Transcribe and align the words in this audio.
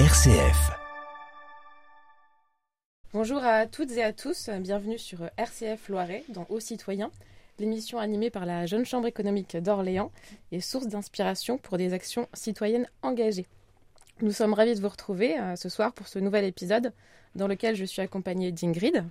RCF. 0.00 0.72
Bonjour 3.12 3.44
à 3.44 3.68
toutes 3.68 3.92
et 3.92 4.02
à 4.02 4.12
tous, 4.12 4.50
bienvenue 4.58 4.98
sur 4.98 5.20
RCF 5.36 5.88
Loiret 5.88 6.24
dans 6.30 6.46
Aux 6.48 6.58
citoyens, 6.58 7.12
l'émission 7.60 8.00
animée 8.00 8.28
par 8.28 8.44
la 8.44 8.66
Jeune 8.66 8.84
Chambre 8.84 9.06
économique 9.06 9.56
d'Orléans 9.56 10.10
et 10.50 10.60
source 10.60 10.88
d'inspiration 10.88 11.58
pour 11.58 11.78
des 11.78 11.92
actions 11.92 12.26
citoyennes 12.34 12.88
engagées. 13.02 13.46
Nous 14.20 14.32
sommes 14.32 14.52
ravis 14.52 14.74
de 14.74 14.80
vous 14.80 14.88
retrouver 14.88 15.38
euh, 15.38 15.54
ce 15.54 15.68
soir 15.68 15.92
pour 15.92 16.08
ce 16.08 16.18
nouvel 16.18 16.44
épisode 16.44 16.92
dans 17.36 17.46
lequel 17.46 17.76
je 17.76 17.84
suis 17.84 18.02
accompagnée 18.02 18.50
d'Ingrid. 18.50 19.04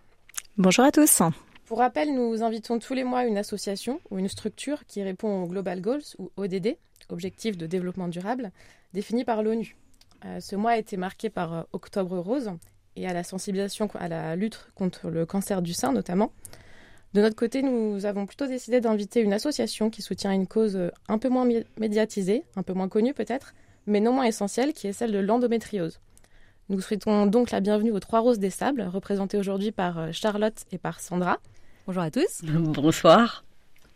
Bonjour 0.57 0.83
à 0.83 0.91
tous. 0.91 1.21
Pour 1.65 1.77
rappel, 1.77 2.13
nous 2.13 2.43
invitons 2.43 2.77
tous 2.79 2.93
les 2.93 3.05
mois 3.05 3.23
une 3.23 3.37
association 3.37 4.01
ou 4.11 4.19
une 4.19 4.27
structure 4.27 4.85
qui 4.85 5.01
répond 5.01 5.43
aux 5.43 5.47
Global 5.47 5.79
Goals 5.79 6.03
ou 6.19 6.29
ODD, 6.35 6.75
Objectifs 7.07 7.57
de 7.57 7.67
développement 7.67 8.09
durable, 8.09 8.51
définis 8.93 9.23
par 9.23 9.43
l'ONU. 9.43 9.77
Euh, 10.25 10.39
ce 10.39 10.55
mois 10.55 10.71
a 10.71 10.77
été 10.77 10.97
marqué 10.97 11.29
par 11.29 11.53
euh, 11.53 11.61
Octobre 11.73 12.17
Rose 12.17 12.51
et 12.95 13.07
à 13.07 13.13
la 13.13 13.23
sensibilisation 13.23 13.89
à 13.95 14.07
la 14.07 14.35
lutte 14.35 14.67
contre 14.75 15.09
le 15.09 15.25
cancer 15.25 15.61
du 15.61 15.73
sein 15.73 15.91
notamment. 15.91 16.31
De 17.13 17.21
notre 17.21 17.35
côté, 17.35 17.61
nous 17.61 18.05
avons 18.05 18.25
plutôt 18.25 18.47
décidé 18.47 18.81
d'inviter 18.81 19.21
une 19.21 19.33
association 19.33 19.89
qui 19.89 20.01
soutient 20.01 20.31
une 20.31 20.47
cause 20.47 20.75
euh, 20.75 20.89
un 21.07 21.17
peu 21.17 21.29
moins 21.29 21.47
médiatisée, 21.77 22.43
un 22.55 22.63
peu 22.63 22.73
moins 22.73 22.89
connue 22.89 23.13
peut-être, 23.13 23.53
mais 23.85 23.99
non 23.99 24.13
moins 24.13 24.25
essentielle, 24.25 24.73
qui 24.73 24.87
est 24.87 24.93
celle 24.93 25.11
de 25.11 25.19
l'endométriose. 25.19 25.99
Nous 26.69 26.79
souhaitons 26.79 27.25
donc 27.27 27.51
la 27.51 27.59
bienvenue 27.59 27.91
aux 27.91 27.99
Trois 27.99 28.21
Roses 28.21 28.39
des 28.39 28.49
Sables, 28.49 28.83
représentées 28.83 29.37
aujourd'hui 29.37 29.71
par 29.71 30.13
Charlotte 30.13 30.63
et 30.71 30.77
par 30.77 31.01
Sandra. 31.01 31.39
Bonjour 31.85 32.01
à 32.01 32.09
tous. 32.09 32.41
Bonsoir. 32.43 33.43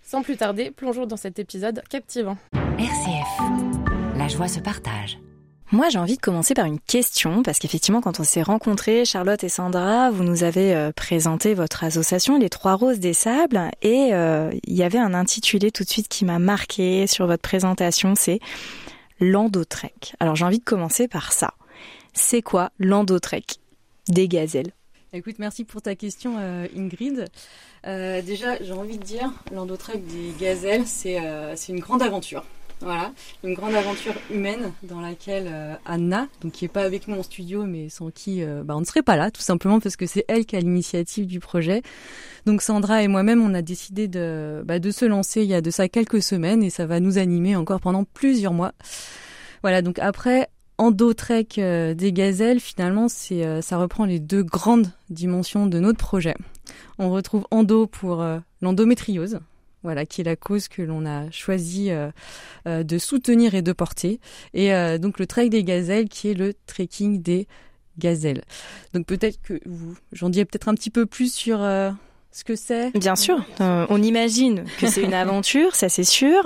Sans 0.03 0.21
plus 0.21 0.37
tarder, 0.37 0.71
plongeons 0.71 1.05
dans 1.05 1.17
cet 1.17 1.39
épisode 1.39 1.81
captivant. 1.89 2.37
RCF, 2.77 4.17
la 4.17 4.27
joie 4.27 4.49
se 4.49 4.59
partage. 4.59 5.17
Moi, 5.73 5.89
j'ai 5.89 5.99
envie 5.99 6.15
de 6.15 6.21
commencer 6.21 6.53
par 6.53 6.65
une 6.65 6.79
question, 6.79 7.43
parce 7.43 7.59
qu'effectivement, 7.59 7.99
quand 7.99 8.21
on 8.21 8.23
s'est 8.23 8.41
rencontrés, 8.41 9.03
Charlotte 9.03 9.43
et 9.43 9.49
Sandra, 9.49 10.09
vous 10.11 10.23
nous 10.23 10.43
avez 10.43 10.73
euh, 10.73 10.93
présenté 10.93 11.53
votre 11.53 11.83
association, 11.83 12.39
les 12.39 12.49
Trois 12.49 12.75
Roses 12.75 12.99
des 12.99 13.11
Sables, 13.11 13.69
et 13.81 14.13
euh, 14.13 14.49
il 14.65 14.75
y 14.75 14.83
avait 14.83 14.97
un 14.97 15.13
intitulé 15.13 15.69
tout 15.69 15.83
de 15.83 15.89
suite 15.89 16.07
qui 16.07 16.23
m'a 16.23 16.39
marqué 16.39 17.05
sur 17.05 17.27
votre 17.27 17.41
présentation, 17.41 18.15
c'est 18.15 18.39
l'endotrek. 19.19 20.15
Alors, 20.21 20.37
j'ai 20.37 20.45
envie 20.45 20.59
de 20.59 20.63
commencer 20.63 21.09
par 21.09 21.33
ça. 21.33 21.53
C'est 22.13 22.41
quoi 22.41 22.71
l'endotrek 22.79 23.57
des 24.07 24.29
gazelles? 24.29 24.71
Écoute, 25.11 25.35
merci 25.37 25.65
pour 25.65 25.81
ta 25.81 25.95
question, 25.95 26.37
euh, 26.39 26.67
Ingrid. 26.77 27.25
déjà, 27.83 28.63
j'ai 28.63 28.71
envie 28.73 28.97
de 28.97 29.03
dire, 29.03 29.33
l'endotrek 29.53 30.01
des 30.07 30.31
gazelles, 30.39 30.87
c'est 30.87 31.19
une 31.67 31.81
grande 31.81 32.03
aventure. 32.03 32.45
Voilà, 32.79 33.11
une 33.43 33.55
grande 33.55 33.73
aventure 33.73 34.13
humaine 34.29 34.71
dans 34.83 35.01
laquelle 35.01 35.49
euh, 35.51 35.73
Anna, 35.85 36.27
donc 36.41 36.51
qui 36.51 36.65
est 36.65 36.67
pas 36.67 36.83
avec 36.83 37.07
nous 37.07 37.17
en 37.17 37.23
studio, 37.23 37.63
mais 37.63 37.89
sans 37.89 38.11
qui 38.11 38.43
euh, 38.43 38.63
bah, 38.63 38.75
on 38.77 38.81
ne 38.81 38.85
serait 38.85 39.01
pas 39.01 39.15
là, 39.15 39.31
tout 39.31 39.41
simplement 39.41 39.79
parce 39.79 39.95
que 39.95 40.05
c'est 40.05 40.25
elle 40.27 40.45
qui 40.45 40.55
a 40.55 40.59
l'initiative 40.59 41.25
du 41.25 41.39
projet. 41.39 41.81
Donc 42.45 42.61
Sandra 42.61 43.01
et 43.01 43.07
moi-même, 43.07 43.41
on 43.41 43.55
a 43.55 43.63
décidé 43.63 44.07
de, 44.07 44.61
bah, 44.63 44.77
de 44.77 44.91
se 44.91 45.05
lancer 45.05 45.41
il 45.41 45.47
y 45.47 45.55
a 45.55 45.61
de 45.61 45.71
ça 45.71 45.89
quelques 45.89 46.21
semaines 46.21 46.61
et 46.61 46.69
ça 46.69 46.85
va 46.85 46.99
nous 46.99 47.17
animer 47.17 47.55
encore 47.55 47.81
pendant 47.81 48.03
plusieurs 48.03 48.53
mois. 48.53 48.73
Voilà, 49.63 49.81
donc 49.81 49.97
après 49.97 50.47
Endo 50.77 51.15
Trek 51.15 51.47
euh, 51.57 51.95
des 51.95 52.13
gazelles, 52.13 52.59
finalement, 52.59 53.07
c'est 53.09 53.63
ça 53.63 53.77
reprend 53.77 54.05
les 54.05 54.19
deux 54.19 54.43
grandes 54.43 54.91
dimensions 55.09 55.65
de 55.65 55.79
notre 55.79 55.97
projet. 55.97 56.35
On 56.99 57.09
retrouve 57.09 57.47
Endo 57.49 57.87
pour 57.87 58.23
l'endométriose, 58.61 59.39
voilà, 59.87 60.05
qui 60.05 60.19
est 60.19 60.25
la 60.25 60.35
cause 60.35 60.67
que 60.67 60.81
l'on 60.81 61.05
a 61.05 61.31
choisi 61.31 61.91
euh, 61.91 62.11
euh, 62.67 62.83
de 62.83 62.97
soutenir 62.97 63.55
et 63.55 63.61
de 63.61 63.71
porter. 63.71 64.19
Et 64.53 64.73
euh, 64.73 64.97
donc 64.97 65.17
le 65.17 65.25
trek 65.25 65.47
des 65.47 65.63
gazelles, 65.63 66.09
qui 66.09 66.29
est 66.29 66.33
le 66.33 66.53
trekking 66.65 67.21
des 67.21 67.47
gazelles. 67.97 68.43
Donc 68.93 69.05
peut-être 69.05 69.41
que 69.41 69.61
vous, 69.65 69.95
j'en 70.11 70.27
dirai 70.27 70.43
peut-être 70.43 70.67
un 70.67 70.73
petit 70.73 70.89
peu 70.89 71.05
plus 71.05 71.33
sur 71.33 71.59
ce 71.59 72.43
que 72.43 72.57
c'est 72.57 72.91
Bien 72.99 73.15
sûr, 73.15 73.41
on 73.59 74.03
imagine 74.03 74.65
que 74.77 74.87
c'est 74.87 75.03
une 75.03 75.13
aventure, 75.25 75.73
ça 75.73 75.87
c'est 75.87 76.03
sûr. 76.03 76.43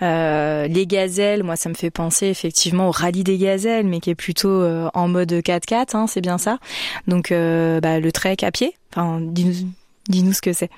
les 0.00 0.86
gazelles, 0.86 1.42
moi 1.42 1.56
ça 1.56 1.68
me 1.68 1.74
fait 1.74 1.90
penser 1.90 2.28
effectivement 2.28 2.88
au 2.88 2.90
rallye 2.90 3.22
des 3.22 3.36
gazelles, 3.36 3.86
mais 3.86 4.00
qui 4.00 4.08
est 4.08 4.14
plutôt 4.14 4.64
en 4.94 5.08
mode 5.08 5.30
4x4, 5.30 5.94
hein, 5.94 6.06
c'est 6.06 6.22
bien 6.22 6.38
ça. 6.38 6.58
Donc 7.06 7.28
bah, 7.30 8.00
le 8.00 8.10
trek 8.12 8.38
à 8.42 8.50
pied, 8.50 8.74
enfin, 8.90 9.20
dis-nous 9.20 9.68
dis 10.08 10.34
ce 10.34 10.40
que 10.40 10.54
c'est. 10.54 10.70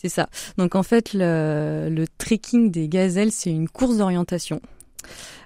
C'est 0.00 0.08
ça. 0.08 0.28
Donc 0.58 0.76
en 0.76 0.84
fait, 0.84 1.12
le, 1.12 1.88
le 1.90 2.04
trekking 2.18 2.70
des 2.70 2.88
gazelles, 2.88 3.32
c'est 3.32 3.50
une 3.50 3.68
course 3.68 3.96
d'orientation. 3.96 4.60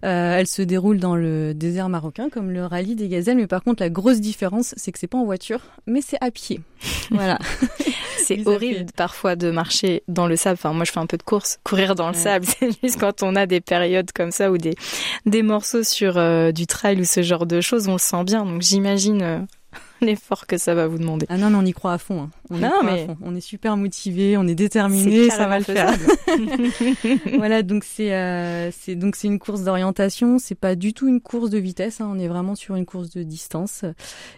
Euh, 0.04 0.36
elle 0.36 0.46
se 0.46 0.60
déroule 0.60 0.98
dans 0.98 1.16
le 1.16 1.54
désert 1.54 1.88
marocain 1.88 2.28
comme 2.28 2.50
le 2.50 2.66
rallye 2.66 2.94
des 2.94 3.08
gazelles, 3.08 3.36
mais 3.36 3.46
par 3.46 3.62
contre 3.62 3.82
la 3.82 3.88
grosse 3.88 4.20
différence, 4.20 4.74
c'est 4.76 4.92
que 4.92 4.98
c'est 4.98 5.06
pas 5.06 5.16
en 5.16 5.24
voiture, 5.24 5.60
mais 5.86 6.00
c'est 6.02 6.18
à 6.20 6.30
pied. 6.30 6.60
Voilà. 7.10 7.38
c'est 8.24 8.46
horrible 8.46 8.86
parfois 8.96 9.36
de 9.36 9.50
marcher 9.50 10.02
dans 10.08 10.26
le 10.26 10.36
sable. 10.36 10.54
Enfin, 10.54 10.72
moi 10.72 10.84
je 10.84 10.92
fais 10.92 11.00
un 11.00 11.06
peu 11.06 11.16
de 11.16 11.22
course, 11.22 11.58
courir 11.64 11.94
dans 11.94 12.08
le 12.08 12.14
sable. 12.14 12.46
C'est 12.58 12.70
juste 12.82 12.98
quand 12.98 13.22
on 13.22 13.36
a 13.36 13.46
des 13.46 13.60
périodes 13.60 14.12
comme 14.12 14.30
ça 14.30 14.50
ou 14.50 14.58
des 14.58 14.74
des 15.26 15.42
morceaux 15.42 15.82
sur 15.82 16.16
euh, 16.16 16.52
du 16.52 16.66
trail 16.66 17.00
ou 17.00 17.04
ce 17.04 17.22
genre 17.22 17.46
de 17.46 17.60
choses, 17.60 17.88
on 17.88 17.92
le 17.92 17.98
sent 17.98 18.24
bien. 18.24 18.44
Donc 18.44 18.62
j'imagine 18.62 19.22
euh, 19.22 19.38
l'effort 20.00 20.46
que 20.46 20.58
ça 20.58 20.74
va 20.74 20.86
vous 20.86 20.98
demander. 20.98 21.26
Ah 21.28 21.36
non, 21.36 21.50
mais 21.50 21.56
on 21.56 21.64
y 21.64 21.72
croit 21.72 21.92
à 21.92 21.98
fond. 21.98 22.22
Hein. 22.22 22.30
On, 22.52 22.58
non, 22.58 22.82
mais... 22.84 23.06
on 23.22 23.34
est 23.34 23.40
super 23.40 23.76
motivé, 23.76 24.36
on 24.36 24.46
est 24.46 24.54
déterminé, 24.54 25.30
ça 25.30 25.46
va 25.46 25.58
le 25.58 25.64
faire. 25.64 25.94
voilà, 27.36 27.62
donc 27.62 27.84
c'est 27.84 28.14
euh, 28.14 28.70
c'est 28.70 28.94
donc 28.94 29.16
c'est 29.16 29.28
une 29.28 29.38
course 29.38 29.62
d'orientation. 29.62 30.38
C'est 30.38 30.54
pas 30.54 30.74
du 30.74 30.92
tout 30.92 31.08
une 31.08 31.20
course 31.20 31.50
de 31.50 31.58
vitesse. 31.58 32.00
Hein. 32.00 32.08
On 32.12 32.18
est 32.18 32.28
vraiment 32.28 32.54
sur 32.54 32.76
une 32.76 32.86
course 32.86 33.10
de 33.10 33.22
distance. 33.22 33.84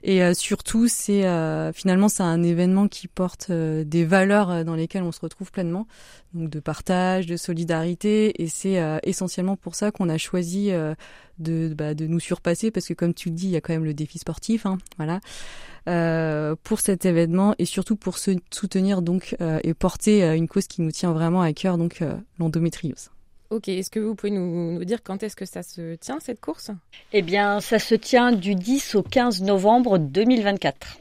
Et 0.02 0.22
euh, 0.22 0.34
surtout, 0.34 0.86
c'est 0.88 1.26
euh, 1.26 1.72
finalement 1.72 2.08
c'est 2.08 2.22
un 2.22 2.42
événement 2.42 2.88
qui 2.88 3.08
porte 3.08 3.48
euh, 3.50 3.84
des 3.84 4.04
valeurs 4.04 4.50
euh, 4.50 4.64
dans 4.64 4.74
lesquelles 4.74 5.02
on 5.02 5.12
se 5.12 5.20
retrouve 5.20 5.50
pleinement, 5.50 5.86
donc 6.32 6.50
de 6.50 6.60
partage, 6.60 7.26
de 7.26 7.36
solidarité. 7.36 8.42
Et 8.42 8.48
c'est 8.48 8.80
essentiellement 9.02 9.56
pour 9.56 9.74
ça 9.74 9.90
qu'on 9.90 10.08
a 10.08 10.18
choisi 10.18 10.70
de, 11.38 11.74
bah, 11.76 11.94
de 11.94 12.06
nous 12.06 12.20
surpasser 12.20 12.70
parce 12.70 12.86
que 12.86 12.94
comme 12.94 13.14
tu 13.14 13.28
le 13.28 13.34
dis, 13.34 13.46
il 13.46 13.50
y 13.50 13.56
a 13.56 13.60
quand 13.60 13.72
même 13.72 13.84
le 13.84 13.94
défi 13.94 14.18
sportif, 14.18 14.66
hein, 14.66 14.78
voilà, 14.96 15.20
euh, 15.88 16.54
pour 16.62 16.80
cet 16.80 17.04
événement 17.04 17.54
et 17.58 17.66
surtout 17.66 17.96
pour 17.96 18.16
se 18.18 18.30
soutenir 18.50 19.02
donc 19.02 19.36
euh, 19.40 19.60
et 19.62 19.74
porter 19.74 20.24
euh, 20.24 20.34
une 20.34 20.48
cause 20.48 20.66
qui 20.66 20.80
nous 20.80 20.90
tient 20.90 21.12
vraiment 21.12 21.42
à 21.42 21.52
cœur, 21.52 21.76
donc 21.76 22.00
euh, 22.00 22.14
l'endométriose. 22.38 23.10
Ok, 23.50 23.68
est-ce 23.68 23.90
que 23.90 24.00
vous 24.00 24.14
pouvez 24.14 24.32
nous, 24.32 24.72
nous 24.72 24.84
dire 24.84 25.02
quand 25.02 25.22
est-ce 25.22 25.36
que 25.36 25.44
ça 25.44 25.62
se 25.62 25.94
tient 25.96 26.18
cette 26.20 26.40
course? 26.40 26.70
Eh 27.12 27.22
bien, 27.22 27.60
ça 27.60 27.78
se 27.78 27.94
tient 27.94 28.32
du 28.32 28.54
10 28.54 28.94
au 28.94 29.02
15 29.02 29.42
novembre 29.42 29.98
2024 29.98 30.98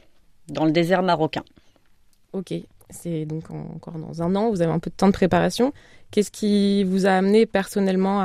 dans 0.48 0.66
le 0.66 0.70
désert 0.70 1.02
marocain. 1.02 1.44
Ok, 2.32 2.52
c'est 2.90 3.24
donc 3.24 3.50
encore 3.50 3.94
dans 3.94 4.22
un 4.22 4.36
an, 4.36 4.50
vous 4.50 4.60
avez 4.60 4.72
un 4.72 4.78
peu 4.78 4.90
de 4.90 4.94
temps 4.94 5.06
de 5.06 5.12
préparation. 5.12 5.72
Qu'est-ce 6.10 6.30
qui 6.30 6.84
vous 6.84 7.06
a 7.06 7.12
amené 7.12 7.46
personnellement 7.46 8.20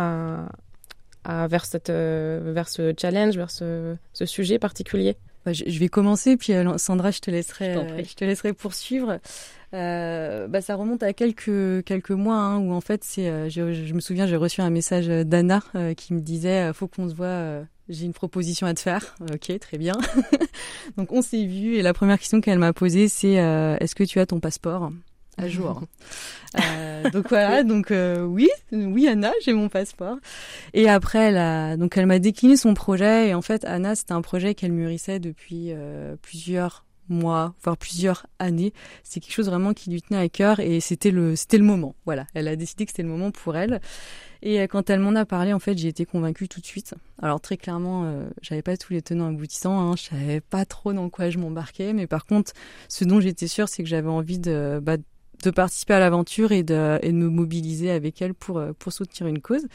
à, 1.23 1.47
vers, 1.47 1.65
cette, 1.65 1.89
vers 1.89 2.67
ce 2.67 2.93
challenge, 2.99 3.37
vers 3.37 3.49
ce, 3.49 3.95
ce 4.13 4.25
sujet 4.25 4.59
particulier? 4.59 5.15
Bah, 5.45 5.53
je, 5.53 5.79
vais 5.79 5.89
commencer, 5.89 6.37
puis 6.37 6.53
euh, 6.53 6.77
Sandra, 6.77 7.11
je 7.11 7.19
te 7.19 7.31
laisserai, 7.31 7.73
je, 7.73 8.03
je 8.03 8.13
te 8.15 8.25
laisserai 8.25 8.53
poursuivre. 8.53 9.19
Euh, 9.73 10.47
bah, 10.47 10.61
ça 10.61 10.75
remonte 10.75 11.03
à 11.03 11.13
quelques 11.13 11.83
quelques 11.85 12.09
mois 12.11 12.37
hein, 12.37 12.57
où 12.57 12.73
en 12.73 12.81
fait 12.81 13.03
c'est, 13.03 13.29
euh, 13.29 13.49
je, 13.49 13.71
je, 13.73 13.93
me 13.93 13.99
souviens, 13.99 14.25
j'ai 14.25 14.35
reçu 14.35 14.61
un 14.61 14.71
message 14.71 15.07
d'Anna 15.07 15.61
euh, 15.75 15.93
qui 15.93 16.13
me 16.13 16.21
disait, 16.21 16.73
faut 16.73 16.87
qu'on 16.87 17.07
se 17.07 17.13
voit. 17.13 17.61
j'ai 17.87 18.05
une 18.05 18.13
proposition 18.13 18.65
à 18.65 18.73
te 18.73 18.79
faire. 18.79 19.15
ok, 19.31 19.59
très 19.59 19.77
bien. 19.77 19.93
Donc 20.97 21.11
on 21.11 21.21
s'est 21.21 21.45
vu 21.45 21.75
et 21.75 21.81
la 21.81 21.93
première 21.93 22.17
question 22.17 22.41
qu'elle 22.41 22.59
m'a 22.59 22.73
posée, 22.73 23.07
c'est 23.07 23.33
est-ce 23.33 23.95
que 23.95 24.03
tu 24.03 24.19
as 24.19 24.25
ton 24.25 24.39
passeport? 24.39 24.91
À 25.39 25.47
jour. 25.47 25.81
euh, 26.61 27.09
donc 27.09 27.29
voilà, 27.29 27.63
donc 27.63 27.91
euh, 27.91 28.23
oui, 28.23 28.49
oui 28.71 29.07
Anna, 29.07 29.31
j'ai 29.43 29.53
mon 29.53 29.69
passeport. 29.69 30.17
Et 30.73 30.89
après, 30.89 31.19
elle 31.19 31.37
a, 31.37 31.77
donc 31.77 31.97
elle 31.97 32.05
m'a 32.05 32.19
décliné 32.19 32.57
son 32.57 32.73
projet. 32.73 33.29
Et 33.29 33.33
en 33.33 33.41
fait, 33.41 33.65
Anna, 33.65 33.95
c'était 33.95 34.13
un 34.13 34.21
projet 34.21 34.55
qu'elle 34.55 34.71
mûrissait 34.71 35.19
depuis 35.19 35.67
euh, 35.69 36.15
plusieurs 36.21 36.85
mois, 37.07 37.55
voire 37.63 37.77
plusieurs 37.77 38.25
années. 38.37 38.73
C'est 39.03 39.19
quelque 39.19 39.33
chose 39.33 39.47
vraiment 39.47 39.73
qui 39.73 39.89
lui 39.89 40.01
tenait 40.01 40.19
à 40.19 40.29
cœur 40.29 40.59
et 40.59 40.79
c'était 40.79 41.11
le, 41.11 41.35
c'était 41.35 41.57
le 41.57 41.63
moment. 41.63 41.95
Voilà, 42.05 42.27
elle 42.33 42.47
a 42.47 42.55
décidé 42.55 42.85
que 42.85 42.91
c'était 42.91 43.03
le 43.03 43.09
moment 43.09 43.31
pour 43.31 43.55
elle. 43.57 43.81
Et 44.41 44.61
quand 44.63 44.89
elle 44.89 44.99
m'en 44.99 45.15
a 45.15 45.25
parlé, 45.25 45.51
en 45.51 45.59
fait, 45.59 45.77
j'ai 45.77 45.89
été 45.89 46.05
convaincue 46.05 46.47
tout 46.47 46.61
de 46.61 46.65
suite. 46.65 46.95
Alors 47.21 47.41
très 47.41 47.57
clairement, 47.57 48.05
euh, 48.05 48.29
j'avais 48.41 48.61
pas 48.61 48.77
tous 48.77 48.93
les 48.93 49.01
tenants 49.01 49.27
aboutissants, 49.27 49.77
hein, 49.77 49.95
je 49.97 50.03
savais 50.03 50.39
pas 50.39 50.65
trop 50.65 50.93
dans 50.93 51.09
quoi 51.09 51.29
je 51.29 51.37
m'embarquais, 51.37 51.91
mais 51.91 52.07
par 52.07 52.25
contre, 52.25 52.53
ce 52.87 53.03
dont 53.03 53.19
j'étais 53.19 53.47
sûre, 53.47 53.67
c'est 53.67 53.83
que 53.83 53.89
j'avais 53.89 54.09
envie 54.09 54.39
de, 54.39 54.79
bah, 54.81 54.95
de 55.43 55.51
participer 55.51 55.93
à 55.93 55.99
l'aventure 55.99 56.51
et 56.51 56.63
de, 56.63 56.99
et 57.01 57.11
de 57.11 57.17
me 57.17 57.29
mobiliser 57.29 57.91
avec 57.91 58.21
elle 58.21 58.33
pour, 58.33 58.57
euh, 58.57 58.73
pour 58.77 58.91
soutenir 58.93 59.27
une 59.27 59.41
cause. 59.41 59.67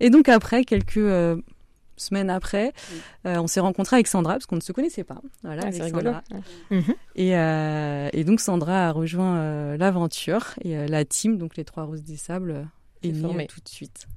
Et 0.00 0.10
donc 0.10 0.28
après, 0.28 0.64
quelques 0.64 0.96
euh, 0.96 1.36
semaines 1.96 2.30
après, 2.30 2.72
euh, 3.26 3.36
on 3.36 3.46
s'est 3.46 3.60
rencontré 3.60 3.96
avec 3.96 4.06
Sandra 4.06 4.34
parce 4.34 4.46
qu'on 4.46 4.56
ne 4.56 4.60
se 4.60 4.72
connaissait 4.72 5.04
pas. 5.04 5.20
Voilà, 5.42 5.62
ah, 5.64 5.68
avec 5.68 5.82
Sandra. 5.82 6.22
Mhm. 6.70 6.94
Et, 7.14 7.36
euh, 7.36 8.08
et 8.12 8.24
donc 8.24 8.40
Sandra 8.40 8.88
a 8.88 8.92
rejoint 8.92 9.36
euh, 9.36 9.76
l'aventure 9.76 10.54
et 10.62 10.88
la 10.88 11.04
team, 11.04 11.38
donc 11.38 11.56
les 11.56 11.64
Trois 11.64 11.84
Roses 11.84 12.02
des 12.02 12.16
Sables, 12.16 12.66
est, 13.02 13.08
est 13.08 13.12
née 13.12 13.46
tout 13.46 13.60
de 13.60 13.68
suite. 13.68 14.08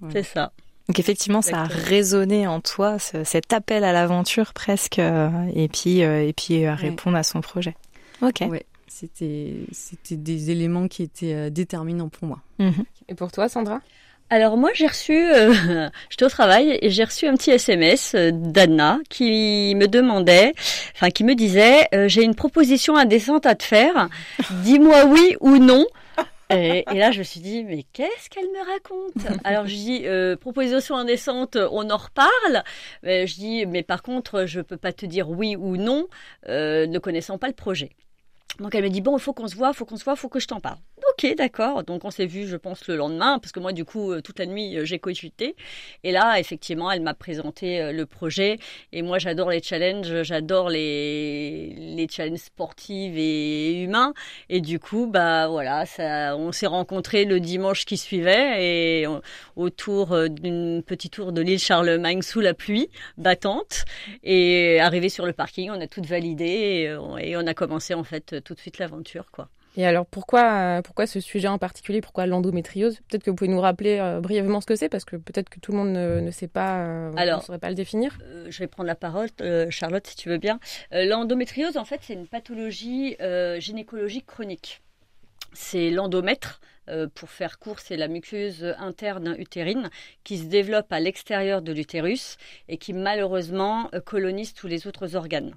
Voilà. 0.00 0.14
C'est 0.14 0.28
ça. 0.28 0.52
Donc 0.88 0.98
effectivement, 0.98 1.40
ça 1.40 1.62
a 1.62 1.64
résonné 1.66 2.48
en 2.48 2.60
toi, 2.60 2.98
cet 2.98 3.52
appel 3.52 3.84
à 3.84 3.92
l'aventure 3.92 4.52
presque, 4.52 4.98
et 4.98 5.68
puis 5.68 6.00
et 6.00 6.32
puis 6.32 6.64
à 6.64 6.74
répondre 6.74 7.16
à 7.16 7.22
son 7.22 7.40
projet. 7.40 7.76
Ok. 8.22 8.42
Ouais, 8.48 8.66
c'était 8.90 9.54
c'était 9.72 10.16
des 10.16 10.50
éléments 10.50 10.88
qui 10.88 11.02
étaient 11.02 11.50
déterminants 11.50 12.08
pour 12.08 12.28
moi. 12.28 12.40
Mhm. 12.58 12.84
Et 13.08 13.14
pour 13.14 13.32
toi, 13.32 13.48
Sandra? 13.48 13.80
Alors 14.32 14.56
moi 14.56 14.70
j'ai 14.74 14.86
reçu, 14.86 15.12
euh, 15.12 15.90
j'étais 16.08 16.24
au 16.24 16.28
travail 16.28 16.78
et 16.80 16.88
j'ai 16.88 17.02
reçu 17.02 17.26
un 17.26 17.34
petit 17.34 17.50
SMS 17.50 18.14
euh, 18.14 18.30
d'Anna 18.32 19.00
qui 19.08 19.74
me 19.74 19.88
demandait, 19.88 20.52
enfin 20.94 21.10
qui 21.10 21.24
me 21.24 21.34
disait, 21.34 21.88
euh, 21.92 22.06
j'ai 22.06 22.22
une 22.22 22.36
proposition 22.36 22.96
indécente 22.96 23.44
à 23.44 23.56
te 23.56 23.64
faire, 23.64 24.08
dis-moi 24.62 25.06
oui 25.06 25.36
ou 25.40 25.58
non. 25.58 25.84
Et, 26.52 26.84
là 26.94 27.10
je 27.10 27.20
me 27.20 27.24
suis 27.24 27.40
dit 27.40 27.64
mais 27.64 27.84
qu'est-ce 27.92 28.28
qu'elle 28.28 28.46
me 28.46 28.72
raconte? 28.72 29.40
Alors 29.44 29.66
je 29.66 29.74
dis 29.74 30.04
proposition 30.40 30.96
indécente, 30.96 31.56
on 31.56 31.90
en 31.90 31.96
reparle. 31.96 32.64
Mais 33.04 33.28
je 33.28 33.34
dis 33.36 33.66
mais 33.66 33.84
par 33.84 34.02
contre 34.02 34.46
je 34.46 34.60
peux 34.60 34.76
pas 34.76 34.92
te 34.92 35.06
dire 35.06 35.30
oui 35.30 35.54
ou 35.54 35.76
non, 35.76 36.06
ne 36.48 36.98
connaissant 36.98 37.38
pas 37.38 37.46
le 37.46 37.52
projet. 37.52 37.90
Donc 38.58 38.74
elle 38.74 38.84
me 38.84 38.90
dit 38.90 39.00
bon, 39.00 39.16
il 39.16 39.20
faut 39.20 39.32
qu'on 39.32 39.48
se 39.48 39.56
voit, 39.56 39.68
il 39.68 39.74
faut 39.74 39.84
qu'on 39.84 39.96
se 39.96 40.04
voit, 40.04 40.14
il 40.14 40.18
faut 40.18 40.28
que 40.28 40.40
je 40.40 40.46
t'en 40.46 40.60
parle. 40.60 40.78
Ok, 41.22 41.34
d'accord. 41.36 41.84
Donc 41.84 42.06
on 42.06 42.10
s'est 42.10 42.24
vu, 42.24 42.46
je 42.46 42.56
pense, 42.56 42.88
le 42.88 42.96
lendemain, 42.96 43.38
parce 43.38 43.52
que 43.52 43.60
moi, 43.60 43.72
du 43.72 43.84
coup, 43.84 44.10
euh, 44.10 44.22
toute 44.22 44.38
la 44.38 44.46
nuit, 44.46 44.78
euh, 44.78 44.86
j'ai 44.86 44.98
cogité. 44.98 45.54
Et 46.02 46.12
là, 46.12 46.40
effectivement, 46.40 46.90
elle 46.90 47.02
m'a 47.02 47.12
présenté 47.12 47.78
euh, 47.82 47.92
le 47.92 48.06
projet. 48.06 48.58
Et 48.92 49.02
moi, 49.02 49.18
j'adore 49.18 49.50
les 49.50 49.62
challenges, 49.62 50.22
j'adore 50.22 50.70
les 50.70 52.06
challenges 52.10 52.38
sportifs 52.38 53.12
et 53.16 53.82
humains. 53.82 54.14
Et 54.48 54.62
du 54.62 54.78
coup, 54.78 55.08
bah 55.08 55.48
voilà, 55.48 55.84
ça, 55.84 56.36
on 56.38 56.52
s'est 56.52 56.66
rencontrés 56.66 57.26
le 57.26 57.38
dimanche 57.38 57.84
qui 57.84 57.98
suivait 57.98 59.02
et 59.02 59.06
autour 59.56 60.30
d'une 60.30 60.82
petite 60.82 61.12
tour 61.12 61.32
de 61.32 61.42
l'île 61.42 61.58
Charlemagne 61.58 62.22
sous 62.22 62.40
la 62.40 62.54
pluie 62.54 62.88
battante. 63.18 63.84
Et 64.22 64.80
arrivé 64.80 65.10
sur 65.10 65.26
le 65.26 65.34
parking, 65.34 65.70
on 65.70 65.80
a 65.82 65.86
tout 65.86 66.02
validé 66.02 66.44
et, 66.44 67.28
et 67.28 67.36
on 67.36 67.46
a 67.46 67.52
commencé 67.54 67.92
en 67.92 68.04
fait 68.04 68.42
tout 68.42 68.54
de 68.54 68.58
suite 68.60 68.78
l'aventure, 68.78 69.30
quoi. 69.30 69.50
Et 69.76 69.86
alors 69.86 70.04
pourquoi, 70.06 70.52
euh, 70.52 70.82
pourquoi 70.82 71.06
ce 71.06 71.20
sujet 71.20 71.48
en 71.48 71.58
particulier? 71.58 72.00
Pourquoi 72.00 72.26
l'endométriose? 72.26 73.00
Peut-être 73.08 73.22
que 73.22 73.30
vous 73.30 73.36
pouvez 73.36 73.50
nous 73.50 73.60
rappeler 73.60 73.98
euh, 73.98 74.20
brièvement 74.20 74.60
ce 74.60 74.66
que 74.66 74.74
c'est, 74.74 74.88
parce 74.88 75.04
que 75.04 75.16
peut-être 75.16 75.48
que 75.48 75.60
tout 75.60 75.72
le 75.72 75.78
monde 75.78 75.92
ne, 75.92 76.30
sait 76.30 76.48
pas, 76.48 76.80
euh, 76.80 77.12
alors, 77.16 77.38
ne 77.38 77.44
saurait 77.44 77.58
pas 77.58 77.68
le 77.68 77.76
définir. 77.76 78.18
je 78.48 78.58
vais 78.58 78.66
prendre 78.66 78.88
la 78.88 78.96
parole, 78.96 79.28
Charlotte, 79.70 80.06
si 80.06 80.16
tu 80.16 80.28
veux 80.28 80.38
bien. 80.38 80.58
l'endométriose, 80.92 81.76
en 81.76 81.84
fait, 81.84 82.00
c'est 82.02 82.14
une 82.14 82.26
pathologie 82.26 83.16
gynécologique 83.58 84.26
chronique. 84.26 84.82
C'est 85.52 85.90
l'endomètre, 85.90 86.60
pour 87.14 87.30
faire 87.30 87.58
court, 87.58 87.78
c'est 87.80 87.96
la 87.96 88.08
muqueuse 88.08 88.74
interne 88.78 89.36
utérine 89.38 89.90
qui 90.24 90.38
se 90.38 90.44
développe 90.44 90.92
à 90.92 91.00
l'extérieur 91.00 91.62
de 91.62 91.72
l'utérus 91.72 92.36
et 92.68 92.76
qui 92.76 92.92
malheureusement 92.92 93.90
colonise 94.04 94.54
tous 94.54 94.66
les 94.66 94.86
autres 94.86 95.14
organes. 95.16 95.54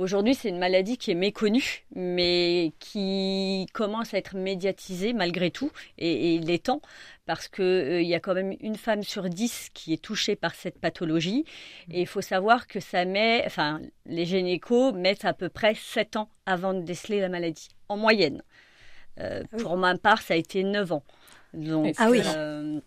Aujourd'hui, 0.00 0.34
c'est 0.34 0.48
une 0.48 0.58
maladie 0.58 0.96
qui 0.96 1.10
est 1.10 1.14
méconnue, 1.14 1.84
mais 1.94 2.72
qui 2.78 3.66
commence 3.74 4.14
à 4.14 4.16
être 4.16 4.34
médiatisée 4.34 5.12
malgré 5.12 5.50
tout, 5.50 5.70
et, 5.98 6.36
il 6.36 6.50
est 6.50 6.64
temps, 6.64 6.80
parce 7.26 7.48
qu'il 7.48 7.64
euh, 7.64 8.00
y 8.00 8.14
a 8.14 8.18
quand 8.18 8.32
même 8.32 8.56
une 8.60 8.76
femme 8.76 9.02
sur 9.02 9.28
dix 9.28 9.68
qui 9.74 9.92
est 9.92 10.02
touchée 10.02 10.36
par 10.36 10.54
cette 10.54 10.78
pathologie, 10.78 11.44
et 11.90 12.00
il 12.00 12.06
faut 12.06 12.22
savoir 12.22 12.66
que 12.66 12.80
ça 12.80 13.04
met, 13.04 13.42
enfin, 13.44 13.82
les 14.06 14.24
gynécos 14.24 14.94
mettent 14.94 15.26
à 15.26 15.34
peu 15.34 15.50
près 15.50 15.74
sept 15.74 16.16
ans 16.16 16.30
avant 16.46 16.72
de 16.72 16.80
déceler 16.80 17.20
la 17.20 17.28
maladie, 17.28 17.68
en 17.90 17.98
moyenne. 17.98 18.42
Euh, 19.18 19.42
ah 19.52 19.56
pour 19.58 19.76
ma 19.76 19.98
part, 19.98 20.22
ça 20.22 20.32
a 20.32 20.38
été 20.38 20.64
9 20.64 20.92
ans. 20.92 21.04
Donc, 21.52 21.94
ah 21.98 22.08
oui. 22.08 22.22
Euh, 22.24 22.80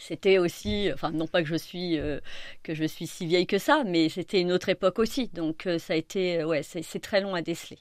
c'était 0.00 0.38
aussi, 0.38 0.90
enfin 0.92 1.10
non 1.12 1.26
pas 1.28 1.42
que 1.42 1.48
je 1.48 1.56
suis 1.56 1.98
euh, 1.98 2.20
que 2.62 2.74
je 2.74 2.84
suis 2.84 3.06
si 3.06 3.26
vieille 3.26 3.46
que 3.46 3.58
ça, 3.58 3.84
mais 3.84 4.08
c'était 4.08 4.40
une 4.40 4.52
autre 4.52 4.68
époque 4.70 4.98
aussi. 4.98 5.28
Donc 5.28 5.66
euh, 5.66 5.78
ça 5.78 5.92
a 5.94 5.96
été, 5.96 6.42
ouais, 6.44 6.62
c'est 6.62 7.00
très 7.00 7.20
long 7.20 7.34
à 7.34 7.42
déceler. 7.42 7.78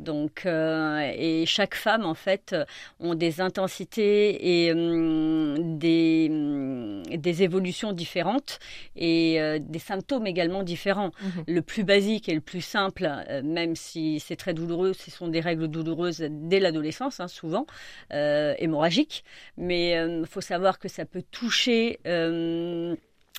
Donc, 0.00 0.46
euh, 0.46 1.12
et 1.14 1.44
chaque 1.46 1.74
femme, 1.74 2.04
en 2.04 2.14
fait, 2.14 2.56
ont 2.98 3.14
des 3.14 3.40
intensités 3.40 4.64
et 4.66 4.72
hum, 4.72 5.78
des, 5.78 6.28
hum, 6.30 7.02
des 7.04 7.42
évolutions 7.42 7.92
différentes 7.92 8.58
et 8.96 9.40
euh, 9.40 9.58
des 9.60 9.78
symptômes 9.78 10.26
également 10.26 10.62
différents. 10.62 11.10
Mhm. 11.22 11.44
Le 11.46 11.62
plus 11.62 11.84
basique 11.84 12.28
et 12.28 12.34
le 12.34 12.40
plus 12.40 12.62
simple, 12.62 13.08
euh, 13.28 13.42
même 13.42 13.76
si 13.76 14.20
c'est 14.20 14.36
très 14.36 14.54
douloureux, 14.54 14.92
ce 14.92 15.10
sont 15.10 15.28
des 15.28 15.40
règles 15.40 15.68
douloureuses 15.68 16.24
dès 16.30 16.60
l'adolescence, 16.60 17.20
hein, 17.20 17.28
souvent, 17.28 17.66
hémorragiques. 18.10 19.24
Mais 19.56 19.92
il 19.92 20.26
faut 20.26 20.40
savoir 20.40 20.78
que 20.78 20.88
ça 20.88 21.04
peut 21.04 21.22
toucher 21.30 21.98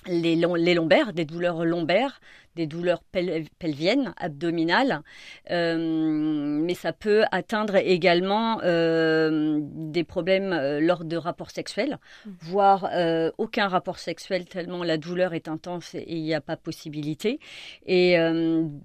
les, 0.06 0.36
les 0.36 0.74
lombaires, 0.74 1.12
des 1.12 1.24
douleurs 1.24 1.64
lombaires, 1.64 2.20
des 2.56 2.66
douleurs 2.66 3.02
pelviennes, 3.58 4.14
abdominales, 4.18 5.02
euh, 5.50 6.60
mais 6.62 6.74
ça 6.74 6.92
peut 6.92 7.24
atteindre 7.30 7.76
également 7.76 8.60
euh, 8.62 9.60
des 9.62 10.04
problèmes 10.04 10.52
euh, 10.52 10.80
lors 10.80 11.04
de 11.04 11.16
rapports 11.16 11.50
sexuels, 11.50 11.98
mmh. 12.26 12.30
voire 12.40 12.90
aucun 13.38 13.68
rapport 13.68 13.98
sexuel 13.98 14.44
tellement 14.46 14.84
la 14.84 14.98
douleur 14.98 15.34
est 15.34 15.48
intense 15.48 15.94
et 15.94 16.04
il 16.08 16.22
n'y 16.22 16.34
a 16.34 16.40
pas 16.40 16.56
possibilité. 16.56 17.38
Et 17.86 18.16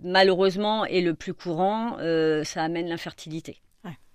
malheureusement, 0.03 0.85
et 0.85 1.01
le 1.01 1.13
plus 1.13 1.33
courant, 1.33 1.97
ça 2.43 2.63
amène 2.63 2.87
l'infertilité. 2.87 3.61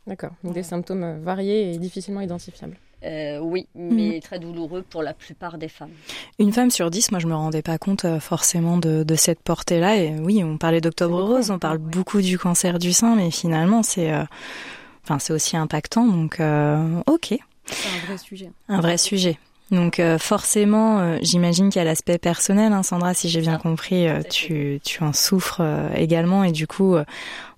D'accord, 0.07 0.33
donc 0.43 0.55
des 0.55 0.63
symptômes 0.63 1.23
variés 1.23 1.73
et 1.73 1.79
difficilement 1.79 2.21
identifiables. 2.21 2.77
Euh, 3.05 3.39
oui, 3.39 3.67
mais 3.75 4.15
mhm. 4.15 4.21
très 4.21 4.39
douloureux 4.39 4.83
pour 4.89 5.03
la 5.03 5.13
plupart 5.13 5.59
des 5.59 5.69
femmes. 5.69 5.91
Une 6.39 6.53
femme 6.53 6.71
sur 6.71 6.91
dix, 6.91 7.11
moi 7.11 7.21
je 7.21 7.27
me 7.27 7.35
rendais 7.35 7.63
pas 7.63 7.79
compte 7.79 8.05
euh, 8.05 8.21
forcément 8.21 8.77
de, 8.79 9.05
cette 9.17 9.41
portée-là. 9.41 9.97
Et 9.97 10.19
oui, 10.19 10.43
on 10.45 10.57
parlait 10.59 10.81
d'octobre 10.81 11.21
rose, 11.23 11.51
on 11.51 11.59
parle 11.59 11.79
beaucoup 11.79 12.21
du 12.21 12.39
cancer 12.39 12.79
du 12.79 12.93
sein, 12.93 13.17
mais 13.17 13.31
finalement 13.31 13.83
c'est, 13.83 14.13
euh, 14.13 14.25
enfin 15.05 15.19
c'est 15.19 15.33
aussi 15.33 15.57
impactant. 15.57 16.07
Donc 16.07 16.41
ok. 17.07 17.39
C'est 17.67 17.89
un 17.89 18.07
vrai 18.07 18.19
sujet. 18.19 18.51
Un 18.69 18.81
vrai 18.81 18.99
sujet. 18.99 19.39
Donc 19.71 20.01
euh, 20.01 20.19
forcément, 20.19 21.01
euh, 21.01 21.19
j'imagine 21.23 21.71
qu'il 21.71 21.79
y 21.79 21.83
a 21.83 21.85
l'aspect 21.85 22.19
personnel, 22.19 22.75
hein, 22.75 22.83
Sandra, 22.83 23.15
si 23.15 23.31
j'ai 23.31 23.41
bien 23.41 23.57
compris, 23.57 24.07
euh, 24.07 24.21
tu, 24.23 24.81
tu 24.85 25.03
en 25.03 25.15
souffres 25.15 25.63
également. 25.97 26.45
Et 26.45 26.53
du 26.53 26.67
coup, 26.67 26.97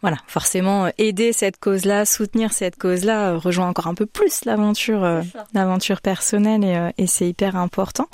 voilà, 0.00 0.16
forcément 0.28 0.88
aider 0.96 1.32
cette 1.32 1.58
cause-là, 1.58 2.04
soutenir 2.04 2.52
cette 2.52 2.76
cause-là, 2.76 3.36
rejoint 3.36 3.68
encore 3.68 3.88
un 3.88 3.94
peu 3.94 4.06
plus 4.06 4.44
l'aventure, 4.44 5.22
l'aventure 5.54 6.00
personnelle 6.00 6.62
et, 6.62 7.02
et 7.02 7.06
c'est 7.08 7.28
hyper 7.28 7.56
important. 7.56 8.06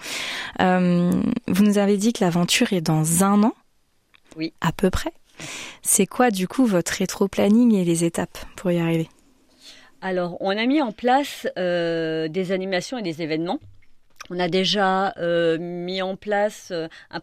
vous 0.58 1.64
nous 1.64 1.78
avez 1.78 1.98
dit 1.98 2.14
que 2.14 2.24
l'aventure 2.24 2.72
est 2.72 2.80
dans 2.80 3.22
un 3.22 3.42
an, 3.42 3.54
oui, 4.36 4.54
à 4.62 4.72
peu 4.72 4.88
près. 4.88 5.12
C'est 5.82 6.06
quoi 6.06 6.30
du 6.30 6.48
coup 6.48 6.64
votre 6.64 6.92
rétro-planning 6.92 7.74
et 7.74 7.84
les 7.84 8.04
étapes 8.04 8.38
pour 8.56 8.70
y 8.70 8.78
arriver? 8.78 9.08
Alors, 10.00 10.38
on 10.40 10.56
a 10.56 10.64
mis 10.64 10.80
en 10.80 10.92
place 10.92 11.46
des 11.56 12.52
animations 12.52 12.96
et 12.96 13.02
des 13.02 13.20
événements 13.20 13.58
on 14.30 14.38
a 14.38 14.48
déjà 14.48 15.12
euh, 15.18 15.58
mis 15.58 16.00
en 16.00 16.16
place 16.16 16.68
euh, 16.70 16.88
une 17.12 17.20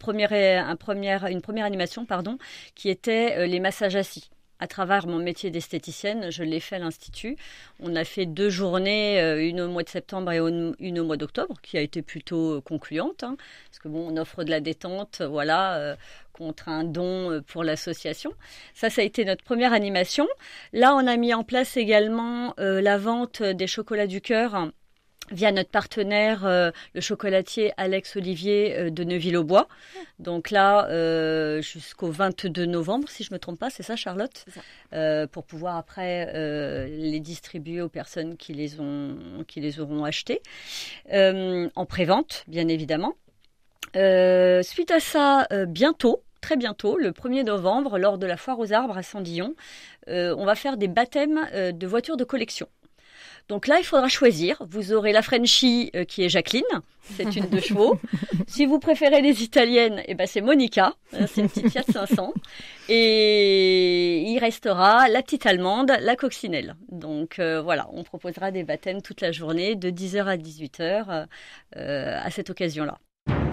première 1.41 1.65
animation 1.65 2.05
pardon, 2.05 2.37
qui 2.75 2.89
était 2.89 3.35
euh, 3.37 3.47
les 3.47 3.59
massages 3.59 3.95
assis. 3.95 4.29
À 4.59 4.65
travers 4.65 5.05
mon 5.05 5.19
métier 5.19 5.51
d'esthéticienne, 5.51 6.31
je 6.31 6.43
l'ai 6.43 6.59
fait 6.59 6.77
à 6.77 6.79
l'Institut. 6.79 7.37
On 7.79 7.95
a 7.95 8.03
fait 8.03 8.25
deux 8.25 8.49
journées, 8.49 9.21
une 9.47 9.61
au 9.61 9.67
mois 9.69 9.83
de 9.83 9.89
septembre 9.89 10.31
et 10.31 10.39
une 10.39 10.99
au 10.99 11.03
mois 11.03 11.15
d'octobre, 11.15 11.61
qui 11.61 11.77
a 11.77 11.81
été 11.81 12.01
plutôt 12.01 12.59
concluante, 12.61 13.21
hein, 13.21 13.37
parce 13.69 13.77
que 13.77 13.87
bon, 13.87 14.11
on 14.11 14.17
offre 14.17 14.43
de 14.43 14.49
la 14.49 14.59
détente, 14.59 15.21
voilà, 15.21 15.95
contre 16.33 16.69
un 16.69 16.85
don 16.85 17.39
pour 17.45 17.63
l'association. 17.63 18.33
Ça, 18.73 18.89
ça 18.89 19.01
a 19.01 19.05
été 19.05 19.25
notre 19.25 19.43
première 19.43 19.73
animation. 19.73 20.27
Là, 20.73 20.95
on 20.95 21.05
a 21.05 21.17
mis 21.17 21.35
en 21.35 21.43
place 21.43 21.77
également 21.77 22.55
la 22.57 22.97
vente 22.97 23.43
des 23.43 23.67
chocolats 23.67 24.07
du 24.07 24.21
cœur 24.21 24.71
via 25.31 25.51
notre 25.51 25.69
partenaire, 25.69 26.45
euh, 26.45 26.71
le 26.93 27.01
chocolatier 27.01 27.73
Alex 27.77 28.15
Olivier 28.15 28.75
euh, 28.77 28.89
de 28.89 29.03
Neuville-au-Bois. 29.03 29.67
Donc 30.19 30.51
là, 30.51 30.87
euh, 30.89 31.61
jusqu'au 31.61 32.11
22 32.11 32.65
novembre, 32.65 33.09
si 33.09 33.23
je 33.23 33.33
me 33.33 33.39
trompe 33.39 33.59
pas, 33.59 33.69
c'est 33.69 33.83
ça, 33.83 33.95
Charlotte? 33.95 34.45
Pour 35.31 35.43
pouvoir 35.43 35.75
après 35.75 36.87
les 36.87 37.19
distribuer 37.19 37.81
aux 37.81 37.89
personnes 37.89 38.37
qui 38.37 38.53
les, 38.53 38.79
ont, 38.79 39.43
qui 39.47 39.59
les 39.59 39.79
auront 39.79 40.05
achetés. 40.05 40.41
en 41.11 41.85
prévente, 41.85 42.43
bien 42.47 42.67
évidemment. 42.67 43.15
suite 43.93 44.91
à 44.91 44.99
ça, 44.99 45.47
bientôt, 45.67 46.23
très 46.41 46.55
bientôt, 46.55 46.97
le 46.97 47.11
1er 47.11 47.43
novembre, 47.43 47.99
lors 47.99 48.17
de 48.17 48.25
la 48.25 48.37
foire 48.37 48.59
aux 48.59 48.71
arbres 48.73 48.97
à 48.97 49.03
Sandillon, 49.03 49.55
on 50.07 50.45
va 50.45 50.55
faire 50.55 50.77
des 50.77 50.87
baptêmes 50.87 51.47
de 51.53 51.87
voitures 51.87 52.17
de 52.17 52.23
collection. 52.23 52.67
Donc 53.49 53.67
là, 53.67 53.77
il 53.79 53.85
faudra 53.85 54.09
choisir. 54.09 54.61
Vous 54.69 54.93
aurez 54.93 55.11
la 55.11 55.21
Frenchie 55.21 55.89
euh, 55.95 56.03
qui 56.03 56.23
est 56.23 56.29
Jacqueline, 56.29 56.63
c'est 57.01 57.35
une 57.35 57.47
de 57.47 57.59
chevaux. 57.59 57.97
si 58.47 58.65
vous 58.65 58.79
préférez 58.79 59.21
les 59.21 59.43
italiennes, 59.43 60.03
eh 60.05 60.15
ben 60.15 60.27
c'est 60.27 60.41
Monica, 60.41 60.93
euh, 61.13 61.25
c'est 61.27 61.41
une 61.41 61.49
petite 61.49 61.69
Fiat 61.69 61.83
500. 61.91 62.33
Et 62.89 64.23
il 64.27 64.39
restera 64.39 65.07
la 65.07 65.21
petite 65.21 65.45
allemande, 65.45 65.93
la 66.01 66.15
coccinelle. 66.15 66.75
Donc 66.91 67.39
euh, 67.39 67.61
voilà, 67.61 67.87
on 67.93 68.03
proposera 68.03 68.51
des 68.51 68.63
baptêmes 68.63 69.01
toute 69.01 69.21
la 69.21 69.31
journée 69.31 69.75
de 69.75 69.89
10h 69.89 70.25
à 70.25 70.37
18h 70.37 71.27
à 71.75 72.31
cette 72.31 72.49
occasion-là. 72.49 72.97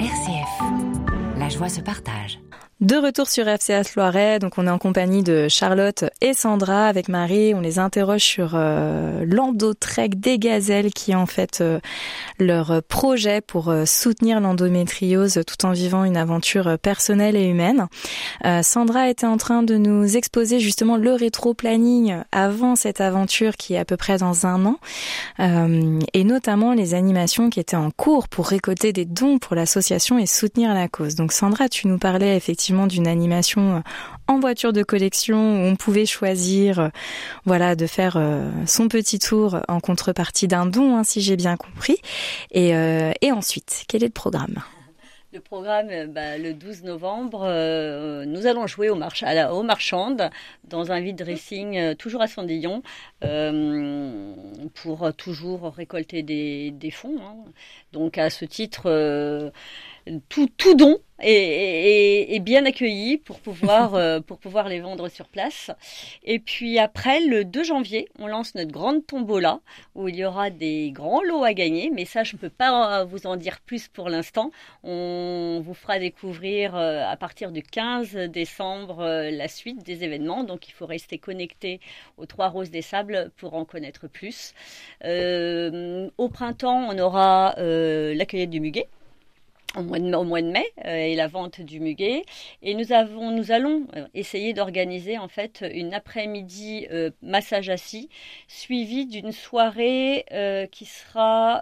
RCF. 0.00 1.13
La 1.36 1.48
joie 1.48 1.68
se 1.68 1.80
partage. 1.80 2.38
De 2.80 2.96
retour 2.96 3.28
sur 3.28 3.46
FCS 3.46 3.94
Loiret, 3.96 4.40
donc 4.40 4.58
on 4.58 4.66
est 4.66 4.70
en 4.70 4.78
compagnie 4.78 5.22
de 5.22 5.46
Charlotte 5.48 6.04
et 6.20 6.34
Sandra 6.34 6.88
avec 6.88 7.08
Marie. 7.08 7.54
On 7.54 7.60
les 7.60 7.78
interroge 7.78 8.20
sur 8.20 8.50
euh, 8.54 9.24
des 10.08 10.38
gazelles 10.38 10.92
qui 10.92 11.12
est 11.12 11.14
en 11.14 11.24
fait 11.24 11.60
euh, 11.60 11.78
leur 12.40 12.82
projet 12.82 13.40
pour 13.40 13.68
euh, 13.68 13.84
soutenir 13.86 14.40
l'endométriose 14.40 15.40
tout 15.46 15.64
en 15.64 15.70
vivant 15.70 16.04
une 16.04 16.16
aventure 16.16 16.76
personnelle 16.78 17.36
et 17.36 17.46
humaine. 17.46 17.86
Sandra 18.62 19.08
était 19.08 19.26
en 19.26 19.36
train 19.36 19.62
de 19.62 19.76
nous 19.76 20.16
exposer 20.16 20.58
justement 20.58 20.96
le 20.96 21.12
rétro-planning 21.12 22.16
avant 22.32 22.74
cette 22.76 23.00
aventure 23.00 23.56
qui 23.56 23.74
est 23.74 23.78
à 23.78 23.84
peu 23.84 23.96
près 23.96 24.18
dans 24.18 24.46
un 24.46 24.66
an 24.66 24.78
et 25.38 26.24
notamment 26.24 26.74
les 26.74 26.94
animations 26.94 27.50
qui 27.50 27.60
étaient 27.60 27.76
en 27.76 27.90
cours 27.90 28.28
pour 28.28 28.48
récolter 28.48 28.92
des 28.92 29.04
dons 29.04 29.38
pour 29.38 29.54
l'association 29.54 30.18
et 30.18 30.26
soutenir 30.26 30.74
la 30.74 30.88
cause. 30.88 31.14
Sandra, 31.32 31.68
tu 31.68 31.86
nous 31.86 31.98
parlais 31.98 32.36
effectivement 32.36 32.86
d'une 32.86 33.06
animation 33.06 33.76
euh, 33.76 33.80
en 34.26 34.40
voiture 34.40 34.72
de 34.72 34.82
collection 34.82 35.36
où 35.36 35.66
on 35.66 35.76
pouvait 35.76 36.06
choisir 36.06 36.78
euh, 36.78 36.88
voilà 37.44 37.76
de 37.76 37.86
faire 37.86 38.16
euh, 38.16 38.50
son 38.66 38.88
petit 38.88 39.18
tour 39.18 39.60
en 39.68 39.80
contrepartie 39.80 40.48
d'un 40.48 40.66
don 40.66 40.96
hein, 40.96 41.04
si 41.04 41.20
j'ai 41.20 41.36
bien 41.36 41.56
compris 41.56 41.98
et, 42.50 42.74
ensuite 43.32 43.84
quel 43.88 44.02
est 44.02 44.08
le 44.08 44.12
programme? 44.12 44.62
Le 45.32 45.40
programme, 45.40 45.88
bah, 46.12 46.38
le 46.38 46.54
12 46.54 46.84
novembre, 46.84 47.40
nous 48.24 48.46
allons 48.46 48.68
jouer 48.68 48.88
au, 48.88 48.94
march 48.94 49.24
à 49.24 49.34
la, 49.34 49.52
au 49.52 49.64
Marchande 49.64 50.30
dans 50.62 50.92
un 50.92 51.00
vide 51.00 51.16
dressing 51.16 51.96
toujours 51.96 52.22
à 52.22 52.28
Sandillon 52.28 52.82
pour 54.74 55.12
toujours 55.14 55.74
récolter 55.76 56.22
des, 56.22 56.90
fonds. 56.92 57.18
Hein. 57.20 57.34
Donc 57.92 58.16
à 58.16 58.30
ce 58.30 58.44
titre, 58.44 59.52
tout 60.28 60.74
don 60.76 60.98
est, 61.20 62.40
bien 62.40 62.64
accueilli 62.66 63.18
pour 63.18 63.40
pouvoir, 63.40 63.94
euh, 63.94 64.20
pour 64.20 64.38
pouvoir 64.38 64.68
les 64.68 64.80
vendre 64.80 65.08
sur 65.08 65.28
place. 65.28 65.70
Et 66.24 66.38
puis 66.38 66.78
après, 66.78 67.20
le 67.20 67.44
2 67.44 67.64
janvier, 67.64 68.08
on 68.18 68.26
lance 68.26 68.54
notre 68.54 68.72
grande 68.72 69.06
tombola 69.06 69.60
où 69.94 70.08
il 70.08 70.16
y 70.16 70.24
aura 70.24 70.50
des 70.50 70.90
grands 70.90 71.22
lots 71.22 71.44
à 71.44 71.54
gagner. 71.54 71.90
Mais 71.90 72.04
ça, 72.04 72.24
je 72.24 72.34
ne 72.34 72.38
peux 72.38 72.50
pas 72.50 73.04
vous 73.04 73.26
en 73.26 73.36
dire 73.36 73.60
plus 73.60 73.88
pour 73.88 74.08
l'instant. 74.08 74.50
On 74.82 75.62
vous 75.64 75.74
fera 75.74 75.98
découvrir 75.98 76.74
euh, 76.74 77.02
à 77.06 77.16
partir 77.16 77.52
du 77.52 77.62
15 77.62 78.14
décembre 78.28 79.00
euh, 79.00 79.30
la 79.30 79.48
suite 79.48 79.84
des 79.84 80.04
événements. 80.04 80.44
Donc 80.44 80.68
il 80.68 80.72
faut 80.72 80.86
rester 80.86 81.18
connecté 81.18 81.80
aux 82.16 82.26
Trois 82.26 82.48
Roses 82.48 82.70
des 82.70 82.82
Sables 82.82 83.30
pour 83.36 83.54
en 83.54 83.64
connaître 83.64 84.08
plus. 84.08 84.54
au 85.02 86.28
printemps, 86.28 86.88
on 86.90 86.98
aura 86.98 87.54
la 87.56 88.26
cueillette 88.26 88.50
du 88.50 88.60
muguet 88.60 88.88
au 89.76 89.82
mois 89.82 89.98
de, 89.98 90.14
au 90.14 90.24
mois 90.24 90.42
de 90.42 90.48
mai 90.48 90.66
euh, 90.84 90.94
et 90.94 91.14
la 91.14 91.26
vente 91.26 91.60
du 91.60 91.80
muguet. 91.80 92.24
Et 92.62 92.74
nous, 92.74 92.92
avons, 92.92 93.30
nous 93.30 93.52
allons 93.52 93.86
euh, 93.96 94.06
essayer 94.14 94.52
d'organiser 94.52 95.18
en 95.18 95.28
fait 95.28 95.64
une 95.72 95.94
après-midi 95.94 96.86
euh, 96.90 97.10
massage 97.22 97.68
assis 97.68 98.08
suivi 98.48 99.06
d'une 99.06 99.32
soirée 99.32 100.24
qui 100.70 100.84
sera 100.84 101.58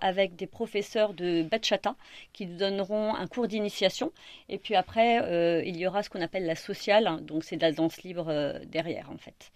avec 0.00 0.36
des 0.36 0.46
professeurs 0.46 1.14
de 1.14 1.42
bachata 1.42 1.96
qui 2.32 2.46
nous 2.46 2.56
donneront 2.56 3.14
un 3.14 3.26
cours 3.26 3.48
d'initiation. 3.48 4.12
Et 4.48 4.58
puis 4.58 4.74
après, 4.74 5.64
il 5.66 5.76
y 5.76 5.86
aura 5.86 6.02
ce 6.02 6.10
qu'on 6.10 6.20
appelle 6.20 6.46
la 6.46 6.54
sociale, 6.54 7.06
hein. 7.06 7.20
donc 7.22 7.44
c'est 7.44 7.56
de 7.56 7.62
la 7.62 7.72
danse 7.72 8.02
libre 8.02 8.60
derrière 8.66 9.10
en 9.10 9.18
fait. 9.18 9.52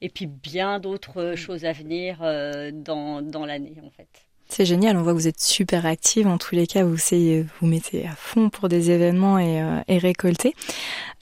Et 0.00 0.08
puis 0.08 0.26
bien 0.26 0.80
d'autres 0.80 1.34
choses 1.36 1.64
à 1.64 1.72
venir 1.72 2.18
dans, 2.72 3.22
dans 3.22 3.46
l'année 3.46 3.76
en 3.84 3.90
fait. 3.90 4.31
C'est 4.54 4.66
génial, 4.66 4.98
on 4.98 5.02
voit 5.02 5.12
que 5.12 5.16
vous 5.16 5.28
êtes 5.28 5.40
super 5.40 5.86
active. 5.86 6.26
En 6.26 6.36
tous 6.36 6.54
les 6.54 6.66
cas, 6.66 6.84
vous 6.84 6.98
vous 6.98 7.66
mettez 7.66 8.06
à 8.06 8.14
fond 8.14 8.50
pour 8.50 8.68
des 8.68 8.90
événements 8.90 9.38
et, 9.38 9.62
euh, 9.62 9.80
récolter. 9.88 10.54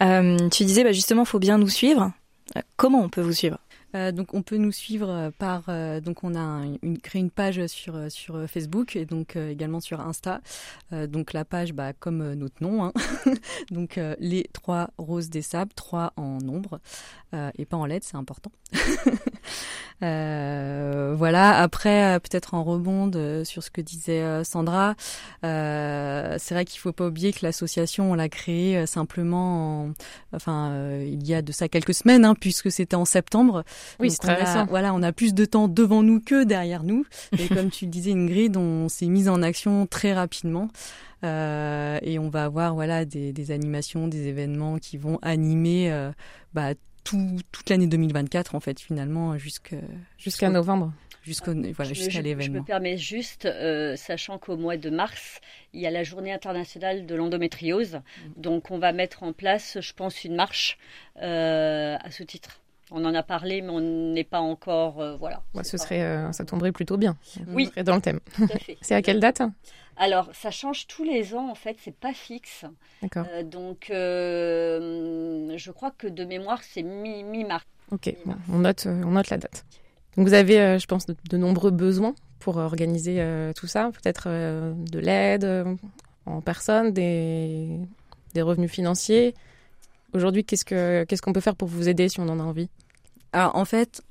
Euh, 0.03 0.49
tu 0.49 0.65
disais, 0.65 0.83
bah 0.83 0.91
justement, 0.91 1.25
faut 1.25 1.39
bien 1.39 1.57
nous 1.57 1.69
suivre. 1.69 2.11
Euh, 2.57 2.61
comment 2.77 3.01
on 3.01 3.09
peut 3.09 3.21
vous 3.21 3.33
suivre? 3.33 3.59
Euh, 3.95 4.13
donc 4.13 4.35
on 4.35 4.43
peut 4.43 4.57
nous 4.57 4.71
suivre 4.71 5.09
euh, 5.11 5.31
par 5.37 5.65
euh, 5.69 6.01
donc 6.01 6.23
on 6.23 6.37
a 6.37 6.63
une, 6.83 6.99
créé 6.99 7.21
une 7.21 7.31
page 7.31 7.67
sur 7.67 8.11
sur 8.11 8.49
Facebook 8.49 8.95
et 8.95 9.05
donc 9.05 9.37
également 9.37 9.81
sur 9.81 10.01
Insta. 10.01 10.41
donc 11.09 11.33
la 11.33 11.45
page 11.45 11.73
bah 11.73 11.93
comme 11.93 12.35
notre 12.35 12.63
nom 12.63 12.85
hein. 12.85 12.93
donc 13.71 13.99
les 14.19 14.49
trois 14.53 14.91
roses 14.99 15.31
des 15.31 15.43
sables, 15.43 15.73
trois 15.75 16.13
en 16.17 16.39
nombre 16.39 16.81
et 17.57 17.65
pas 17.65 17.77
en 17.77 17.87
lettres, 17.87 18.07
c'est 18.11 18.17
important. 18.17 18.51
voilà. 20.01 21.59
Après 21.59 22.19
peut-être 22.21 22.55
en 22.55 22.65
rebond 22.65 23.11
sur 23.45 23.63
ce 23.63 23.71
que 23.71 23.81
disait 23.81 24.45
Sandra, 24.45 24.95
c'est 25.43 26.51
vrai 26.51 26.65
qu'il 26.65 26.81
faut 26.81 26.93
pas 26.93 27.07
oublier 27.07 27.33
que 27.33 27.41
l'association 27.45 28.11
on 28.11 28.15
l'a 28.15 28.29
créée 28.29 28.87
simplement 28.87 29.85
en, 29.85 29.93
enfin 30.33 31.01
il 31.03 31.27
y 31.27 31.35
a 31.35 31.43
de 31.43 31.53
ça 31.53 31.69
quelques 31.69 31.95
semaines 31.95 32.25
hein, 32.25 32.35
puisque 32.35 32.71
c'était 32.71 32.97
en 32.97 33.05
septembre. 33.05 33.65
Oui, 33.99 34.11
c'est 34.11 34.19
très 34.19 34.35
récent. 34.35 34.67
Voilà, 34.67 34.95
on 34.95 35.03
a 35.03 35.13
plus 35.13 35.35
de 35.35 35.45
temps 35.45 35.69
devant 35.69 36.03
nous 36.03 36.21
que 36.21 36.45
derrière 36.45 36.83
nous. 36.83 37.05
Et 37.39 37.49
comme 37.49 37.71
tu 37.71 37.87
le 37.87 37.91
disais, 37.91 38.13
Ingrid, 38.13 38.57
on 38.57 38.89
s'est 38.89 39.07
mise 39.07 39.29
en 39.29 39.43
action 39.43 39.87
très 39.87 40.13
rapidement. 40.13 40.69
Euh, 41.23 41.99
et 42.03 42.19
on 42.19 42.31
va 42.31 42.45
avoir 42.45 42.75
voilà 42.75 43.05
des, 43.05 43.33
des, 43.33 43.51
animations, 43.51 44.09
des 44.09 44.29
événements 44.29 44.79
qui 44.79 44.97
vont 44.97 45.19
animer 45.21 45.93
euh, 45.93 46.13
bah, 46.55 46.73
tout, 47.05 47.37
toute 47.53 47.69
l'année 47.69 47.87
2024 47.87 48.55
en 48.55 48.61
fait 48.61 48.81
finalement 48.81 49.37
jusqu'à 49.37 50.49
novembre 50.49 50.95
jusqu'au 51.23 51.53
voilà 51.53 51.93
jusqu'à 51.93 52.23
l'événement. 52.23 52.55
Je 52.55 52.61
me 52.61 52.65
permets 52.65 52.97
juste, 52.97 53.47
euh, 53.47 53.97
sachant 53.97 54.39
qu'au 54.39 54.57
mois 54.57 54.77
de 54.77 54.91
mars, 54.91 55.41
il 55.73 55.81
y 55.81 55.87
a 55.87 55.91
la 55.91 56.03
journée 56.03 56.33
internationale 56.33 57.07
de 57.07 57.15
l'endométriose, 57.15 57.97
mm. 57.97 58.41
donc 58.41 58.71
on 58.71 58.79
va 58.79 58.93
mettre 58.93 59.23
en 59.23 59.33
place, 59.33 59.79
je 59.81 59.93
pense, 59.93 60.25
une 60.25 60.35
marche 60.35 60.79
euh, 61.23 61.97
à 62.01 62.11
ce 62.11 62.23
titre. 62.23 62.61
On 62.93 63.05
en 63.05 63.15
a 63.15 63.23
parlé, 63.23 63.63
mais 63.63 63.71
on 63.71 63.81
n'est 63.81 64.25
pas 64.25 64.41
encore. 64.41 65.01
Euh, 65.01 65.17
voilà. 65.17 65.43
ce 65.63 65.77
serait, 65.77 66.03
euh, 66.03 66.33
ça 66.33 66.45
tomberait 66.45 66.73
plutôt 66.73 66.97
bien. 66.97 67.17
Oui. 67.49 67.67
serait 67.67 67.85
dans 67.85 67.95
le 67.95 68.01
thème. 68.01 68.21
c'est 68.81 68.95
à 68.95 69.03
quelle 69.03 69.21
date? 69.21 69.43
Alors, 69.97 70.31
ça 70.33 70.51
change 70.51 70.87
tous 70.87 71.05
les 71.05 71.35
ans, 71.35 71.51
en 71.51 71.55
fait, 71.55 71.77
c'est 71.81 71.95
pas 71.95 72.13
fixe. 72.13 72.65
D'accord. 73.03 73.27
Euh, 73.33 73.43
donc, 73.43 73.87
je 73.91 75.71
crois 75.71 75.91
que 75.91 76.07
de 76.07 76.25
mémoire, 76.25 76.63
c'est 76.63 76.83
mi-mars. 76.83 77.65
ok, 77.93 78.15
on, 78.53 78.59
note, 78.59 78.87
on 78.87 79.11
note 79.11 79.31
la 79.31 79.39
date. 79.39 79.65
Donc, 80.17 80.27
vous 80.27 80.35
avez, 80.35 80.79
je 80.79 80.87
pense, 80.87 81.07
de, 81.07 81.37
nombreux 81.37 81.71
besoins 81.71 82.15
pour 82.39 82.57
organiser 82.57 83.25
tout 83.55 83.67
ça. 83.67 83.91
Peut-être 83.93 84.29
de 84.29 84.99
l'aide 84.99 85.79
en 86.27 86.41
personne, 86.41 86.93
des, 86.93 87.79
des 88.35 88.43
revenus 88.43 88.71
financiers. 88.71 89.35
Aujourd'hui, 90.13 90.45
qu'est-ce 90.45 90.65
que 90.65 91.05
qu'est-ce 91.05 91.23
qu'on 91.23 91.33
peut 91.33 91.41
faire 91.41 91.57
pour 91.57 91.69
vous 91.69 91.89
aider 91.89 92.09
si 92.09 92.21
on 92.21 92.29
en 92.29 92.41
a 92.41 92.43
envie? 92.43 92.69
Alors 93.33 93.57
en 93.57 93.65
fait, 93.65 94.03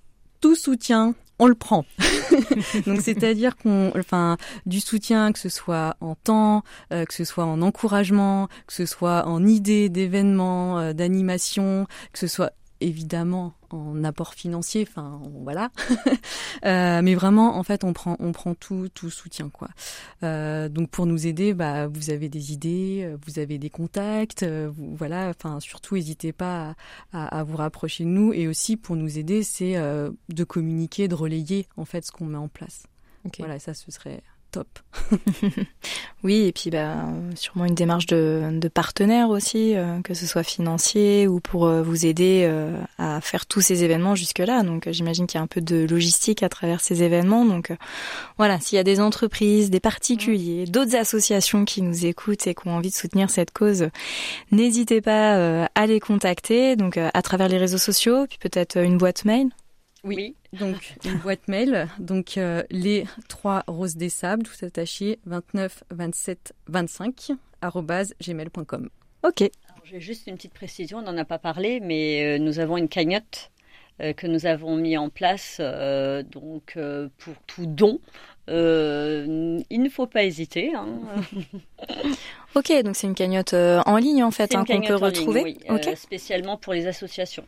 tout 0.41 0.55
soutien, 0.55 1.15
on 1.39 1.47
le 1.47 1.55
prend. 1.55 1.85
Donc 2.85 3.01
c'est-à-dire 3.01 3.55
qu'on, 3.57 3.91
enfin, 3.97 4.37
du 4.65 4.79
soutien, 4.79 5.31
que 5.31 5.39
ce 5.39 5.49
soit 5.49 5.95
en 6.01 6.15
temps, 6.15 6.63
euh, 6.93 7.05
que 7.05 7.13
ce 7.13 7.23
soit 7.23 7.45
en 7.45 7.61
encouragement, 7.61 8.47
que 8.67 8.73
ce 8.73 8.85
soit 8.85 9.25
en 9.27 9.45
idées 9.45 9.89
d'événements, 9.89 10.79
euh, 10.79 10.93
d'animation, 10.93 11.87
que 12.13 12.19
ce 12.19 12.27
soit 12.27 12.51
évidemment 12.81 13.53
en 13.71 14.03
apport 14.03 14.33
financier, 14.33 14.85
enfin 14.87 15.21
voilà. 15.43 15.69
euh, 16.65 17.01
mais 17.01 17.15
vraiment, 17.15 17.57
en 17.57 17.63
fait, 17.63 17.83
on 17.83 17.93
prend, 17.93 18.15
on 18.19 18.31
prend 18.31 18.55
tout, 18.55 18.89
tout 18.93 19.09
soutien 19.09 19.49
quoi. 19.49 19.69
Euh, 20.23 20.69
donc 20.69 20.89
pour 20.89 21.05
nous 21.05 21.27
aider, 21.27 21.53
bah, 21.53 21.87
vous 21.87 22.09
avez 22.09 22.29
des 22.29 22.53
idées, 22.53 23.01
euh, 23.03 23.17
vous 23.25 23.39
avez 23.39 23.57
des 23.57 23.69
contacts, 23.69 24.43
euh, 24.43 24.69
vous, 24.73 24.95
voilà. 24.95 25.29
Enfin 25.29 25.59
surtout, 25.59 25.95
n'hésitez 25.95 26.31
pas 26.31 26.75
à, 27.13 27.39
à, 27.39 27.43
vous 27.43 27.57
rapprocher 27.57 28.03
de 28.03 28.09
nous. 28.09 28.33
Et 28.33 28.47
aussi 28.47 28.77
pour 28.77 28.95
nous 28.95 29.17
aider, 29.17 29.43
c'est 29.43 29.75
de 29.75 30.43
communiquer, 30.43 31.07
de 31.07 31.15
relayer 31.15 31.67
en 31.77 31.85
fait 31.85 32.05
ce 32.05 32.11
qu'on 32.11 32.25
met 32.25 32.37
en 32.37 32.47
place. 32.47 32.83
Voilà, 33.37 33.59
ça 33.59 33.73
ce 33.73 33.91
serait 33.91 34.21
top. 34.51 34.67
oui, 36.23 36.45
et 36.45 36.51
puis 36.51 36.69
bah, 36.69 37.05
sûrement 37.35 37.65
une 37.65 37.75
démarche 37.75 38.05
de, 38.07 38.49
de 38.51 38.67
partenaire 38.67 39.29
aussi, 39.29 39.75
euh, 39.75 40.01
que 40.01 40.13
ce 40.13 40.25
soit 40.25 40.43
financier 40.43 41.27
ou 41.27 41.39
pour 41.39 41.65
euh, 41.65 41.81
vous 41.81 42.05
aider 42.05 42.45
euh, 42.47 42.79
à 42.97 43.21
faire 43.21 43.45
tous 43.45 43.61
ces 43.61 43.83
événements 43.83 44.15
jusque-là. 44.15 44.63
Donc 44.63 44.89
j'imagine 44.91 45.27
qu'il 45.27 45.37
y 45.37 45.41
a 45.41 45.43
un 45.43 45.47
peu 45.47 45.61
de 45.61 45.85
logistique 45.89 46.43
à 46.43 46.49
travers 46.49 46.81
ces 46.81 47.03
événements. 47.03 47.45
Donc 47.45 47.71
voilà, 48.37 48.59
s'il 48.59 48.75
y 48.75 48.79
a 48.79 48.83
des 48.83 48.99
entreprises, 48.99 49.69
des 49.69 49.79
particuliers, 49.79 50.65
d'autres 50.65 50.95
associations 50.95 51.65
qui 51.65 51.81
nous 51.81 52.05
écoutent 52.05 52.47
et 52.47 52.55
qui 52.55 52.67
ont 52.67 52.75
envie 52.75 52.89
de 52.89 52.95
soutenir 52.95 53.29
cette 53.29 53.51
cause, 53.51 53.89
n'hésitez 54.51 55.01
pas 55.01 55.65
à 55.75 55.85
les 55.85 55.99
contacter. 55.99 56.75
Donc 56.75 56.97
à 56.97 57.21
travers 57.21 57.47
les 57.47 57.57
réseaux 57.57 57.77
sociaux, 57.77 58.25
puis 58.27 58.39
peut-être 58.39 58.77
une 58.77 58.97
boîte 58.97 59.25
mail. 59.25 59.49
Oui, 60.03 60.35
donc 60.53 60.95
une 61.05 61.17
boîte 61.17 61.47
mail. 61.47 61.87
Donc 61.99 62.39
les 62.69 63.05
trois 63.27 63.63
roses 63.67 63.95
des 63.95 64.09
sables, 64.09 64.43
tout 64.43 64.65
attaché, 64.65 65.19
29 65.25 65.83
27 65.91 66.53
25 66.67 67.31
gmail.com. 68.21 68.89
Ok. 69.23 69.49
J'ai 69.83 69.99
juste 69.99 70.27
une 70.27 70.35
petite 70.35 70.53
précision, 70.53 70.99
on 70.99 71.01
n'en 71.01 71.17
a 71.17 71.25
pas 71.25 71.39
parlé, 71.39 71.79
mais 71.79 72.23
euh, 72.23 72.37
nous 72.37 72.59
avons 72.59 72.77
une 72.77 72.89
cagnotte 72.89 73.49
euh, 74.01 74.13
que 74.13 74.27
nous 74.27 74.45
avons 74.45 74.75
mis 74.75 74.97
en 74.97 75.09
place 75.09 75.57
euh, 75.59 76.21
donc 76.21 76.77
pour 77.17 77.33
tout 77.47 77.65
don 77.65 77.99
il 78.51 79.63
ne 79.69 79.89
faut 79.89 80.07
pas 80.07 80.23
hésiter. 80.23 80.73
Hein. 80.73 80.87
ok, 82.55 82.81
donc 82.83 82.95
c'est 82.95 83.05
une 83.05 83.13
cagnotte 83.13 83.53
en 83.53 83.97
ligne 83.97 84.23
en 84.23 84.31
fait 84.31 84.55
hein, 84.55 84.65
qu'on 84.65 84.81
peut 84.81 84.95
retrouver. 84.95 85.57
oui, 85.69 85.95
spécialement 85.95 86.57
pour 86.57 86.73
les 86.73 86.87
associations. 86.87 87.45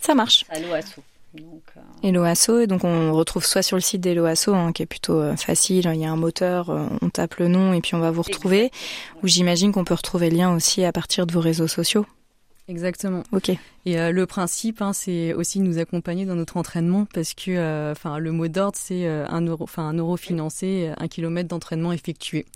Ça 0.00 0.14
marche. 0.14 0.46
À 0.48 0.58
l'OASO. 0.58 1.02
Donc, 1.34 1.62
euh... 1.76 2.66
donc 2.66 2.84
on 2.84 3.12
retrouve 3.12 3.44
soit 3.44 3.62
sur 3.62 3.76
le 3.76 3.80
site 3.80 4.00
d'Eloasso, 4.00 4.52
hein, 4.54 4.72
qui 4.72 4.82
est 4.82 4.86
plutôt 4.86 5.20
euh, 5.20 5.36
facile, 5.36 5.90
il 5.94 6.00
y 6.00 6.04
a 6.04 6.10
un 6.10 6.16
moteur, 6.16 6.70
euh, 6.70 6.86
on 7.02 7.08
tape 7.08 7.36
le 7.36 7.48
nom 7.48 7.72
et 7.72 7.80
puis 7.80 7.94
on 7.94 8.00
va 8.00 8.10
vous 8.10 8.22
retrouver, 8.22 8.70
ou 9.22 9.28
j'imagine 9.28 9.72
qu'on 9.72 9.84
peut 9.84 9.94
retrouver 9.94 10.30
le 10.30 10.36
lien 10.36 10.54
aussi 10.54 10.84
à 10.84 10.92
partir 10.92 11.26
de 11.26 11.32
vos 11.32 11.40
réseaux 11.40 11.68
sociaux. 11.68 12.04
Exactement. 12.70 13.24
Ok. 13.32 13.50
Et 13.84 13.98
euh, 13.98 14.12
le 14.12 14.26
principe, 14.26 14.80
hein, 14.80 14.92
c'est 14.92 15.34
aussi 15.34 15.58
de 15.58 15.64
nous 15.64 15.78
accompagner 15.78 16.24
dans 16.24 16.36
notre 16.36 16.56
entraînement 16.56 17.04
parce 17.12 17.34
que, 17.34 17.50
euh, 17.50 17.90
enfin, 17.90 18.18
le 18.18 18.30
mot 18.30 18.46
d'ordre, 18.46 18.78
c'est 18.80 19.06
euh, 19.06 19.26
un 19.28 19.40
euro, 19.40 19.64
enfin 19.64 19.88
un 19.88 19.94
euro 19.94 20.16
financé, 20.16 20.92
un 20.96 21.08
kilomètre 21.08 21.48
d'entraînement 21.48 21.92
effectué. 21.92 22.46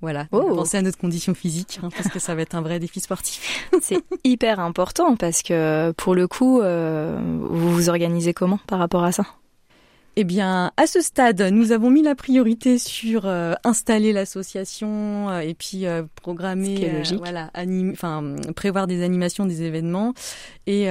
Voilà. 0.00 0.28
Oh. 0.30 0.54
Pensez 0.54 0.76
à 0.76 0.82
notre 0.82 0.98
condition 0.98 1.34
physique 1.34 1.80
hein, 1.82 1.88
parce 1.96 2.08
que 2.08 2.20
ça 2.20 2.36
va 2.36 2.42
être 2.42 2.54
un 2.54 2.62
vrai 2.62 2.78
défi 2.78 3.00
sportif. 3.00 3.68
c'est 3.82 4.04
hyper 4.22 4.60
important 4.60 5.16
parce 5.16 5.42
que 5.42 5.90
pour 5.96 6.14
le 6.14 6.28
coup, 6.28 6.60
vous 6.60 7.72
vous 7.72 7.88
organisez 7.88 8.32
comment 8.32 8.60
par 8.68 8.78
rapport 8.78 9.02
à 9.02 9.10
ça? 9.10 9.26
Eh 10.16 10.24
bien, 10.24 10.72
à 10.76 10.86
ce 10.86 11.00
stade, 11.00 11.40
nous 11.42 11.72
avons 11.72 11.90
mis 11.90 12.02
la 12.02 12.14
priorité 12.14 12.78
sur 12.78 13.26
euh, 13.26 13.54
installer 13.64 14.12
l'association 14.12 15.28
euh, 15.28 15.40
et 15.40 15.54
puis 15.54 15.86
euh, 15.86 16.04
programmer, 16.14 17.02
voilà, 17.18 17.50
enfin 17.92 18.36
prévoir 18.54 18.86
des 18.86 19.02
animations, 19.02 19.44
des 19.44 19.62
événements. 19.62 20.14
Et 20.66 20.88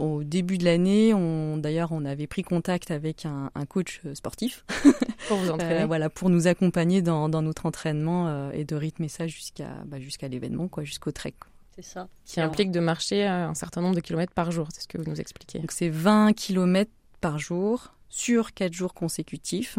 au 0.00 0.24
début 0.24 0.58
de 0.58 0.64
l'année, 0.64 1.14
on 1.14 1.56
d'ailleurs 1.56 1.92
on 1.92 2.04
avait 2.04 2.26
pris 2.26 2.42
contact 2.42 2.90
avec 2.90 3.24
un, 3.24 3.50
coach 3.66 4.00
sportif 4.14 4.64
pour 5.28 5.36
vous 5.36 5.50
entraîner, 5.50 5.84
voilà, 5.84 6.10
pour 6.10 6.28
nous 6.28 6.48
accompagner 6.48 7.02
dans, 7.02 7.28
notre 7.28 7.66
entraînement 7.66 8.50
et 8.50 8.64
de 8.64 8.74
rythmer 8.74 9.08
ça 9.08 9.28
jusqu'à 9.28 9.68
bah, 9.86 10.00
jusqu'à 10.00 10.26
l'événement, 10.26 10.66
quoi, 10.66 10.82
jusqu'au 10.82 11.12
trek. 11.12 11.34
C'est 11.76 11.84
ça. 11.84 12.08
Qui 12.24 12.40
implique 12.40 12.72
de 12.72 12.80
marcher 12.80 13.24
un 13.24 13.54
certain 13.54 13.80
nombre 13.80 13.94
de 13.94 14.00
kilomètres 14.00 14.34
par 14.34 14.50
jour, 14.50 14.68
c'est 14.72 14.82
ce 14.82 14.88
que 14.88 14.98
vous 14.98 15.08
nous 15.08 15.20
expliquez. 15.20 15.60
Donc 15.60 15.70
c'est 15.70 15.88
20 15.88 16.32
kilomètres 16.32 16.92
par 17.20 17.38
jour 17.38 17.94
sur 18.14 18.54
4 18.54 18.72
jours 18.72 18.94
consécutifs. 18.94 19.78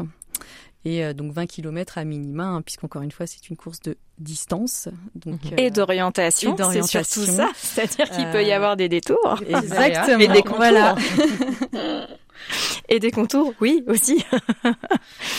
Et 0.84 1.04
euh, 1.04 1.14
donc 1.14 1.32
20 1.32 1.48
km 1.48 1.98
à 1.98 2.04
minima, 2.04 2.44
hein, 2.44 2.62
puisqu'encore 2.62 3.02
une 3.02 3.12
fois, 3.12 3.26
c'est 3.26 3.50
une 3.50 3.58
course 3.58 3.80
de 3.80 3.98
distance. 4.20 4.88
Donc, 5.16 5.44
mhm. 5.46 5.58
et 5.58 5.72
d'orientation, 5.72 6.56
c'est 6.58 6.84
surtout 6.84 7.26
ça. 7.26 7.50
C'est-à-dire 7.56 8.10
qu'il 8.12 8.30
peut 8.30 8.44
y 8.44 8.52
euh, 8.52 8.56
avoir 8.56 8.76
des 8.76 8.88
détours. 8.88 9.42
Exactement. 9.48 10.20
Et 10.20 10.28
des 10.28 10.44
contours. 10.44 10.98
et 12.90 13.00
des 13.00 13.12
contours, 13.12 13.54
oui, 13.62 13.84
aussi. 13.88 14.24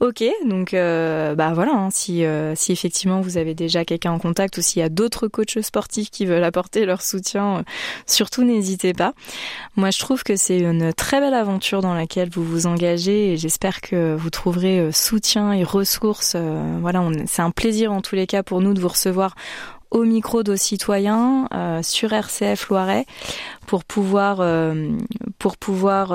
Ok, 0.00 0.22
donc 0.44 0.74
euh, 0.74 1.34
bah 1.34 1.52
voilà, 1.54 1.72
hein, 1.72 1.88
si, 1.90 2.26
euh, 2.26 2.54
si 2.54 2.70
effectivement 2.70 3.22
vous 3.22 3.38
avez 3.38 3.54
déjà 3.54 3.86
quelqu'un 3.86 4.12
en 4.12 4.18
contact 4.18 4.58
ou 4.58 4.60
s'il 4.60 4.80
y 4.80 4.82
a 4.82 4.90
d'autres 4.90 5.26
coachs 5.26 5.62
sportifs 5.62 6.10
qui 6.10 6.26
veulent 6.26 6.44
apporter 6.44 6.84
leur 6.84 7.00
soutien, 7.00 7.58
euh, 7.58 7.62
surtout 8.04 8.44
n'hésitez 8.44 8.92
pas. 8.92 9.14
Moi 9.74 9.90
je 9.90 9.98
trouve 9.98 10.22
que 10.22 10.36
c'est 10.36 10.58
une 10.58 10.92
très 10.92 11.20
belle 11.20 11.32
aventure 11.32 11.80
dans 11.80 11.94
laquelle 11.94 12.28
vous 12.28 12.44
vous 12.44 12.66
engagez 12.66 13.32
et 13.32 13.36
j'espère 13.38 13.80
que 13.80 14.14
vous 14.14 14.28
trouverez 14.28 14.92
soutien 14.92 15.52
et 15.52 15.64
ressources. 15.64 16.36
voilà, 16.36 17.02
c'est 17.26 17.42
un 17.42 17.50
plaisir 17.50 17.90
en 17.90 18.02
tous 18.02 18.16
les 18.16 18.26
cas 18.26 18.42
pour 18.42 18.60
nous 18.60 18.74
de 18.74 18.80
vous 18.80 18.88
recevoir 18.88 19.34
au 19.90 20.04
micro 20.04 20.42
de 20.42 20.56
citoyens 20.56 21.48
sur 21.82 22.12
RCF 22.12 22.68
Loiret 22.68 23.06
pour 23.66 23.84
pouvoir 23.84 24.44
pour 25.38 25.56
pouvoir 25.56 26.14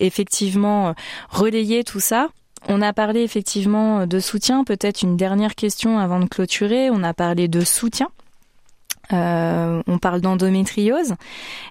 effectivement 0.00 0.94
relayer 1.30 1.84
tout 1.84 2.00
ça 2.00 2.28
on 2.68 2.82
a 2.82 2.92
parlé 2.92 3.22
effectivement 3.22 4.06
de 4.06 4.18
soutien. 4.20 4.64
Peut-être 4.64 5.02
une 5.02 5.16
dernière 5.16 5.54
question 5.54 5.98
avant 5.98 6.20
de 6.20 6.26
clôturer. 6.26 6.90
On 6.90 7.02
a 7.02 7.14
parlé 7.14 7.48
de 7.48 7.60
soutien. 7.60 8.08
Euh, 9.12 9.82
on 9.86 9.98
parle 9.98 10.20
d'endométriose. 10.20 11.14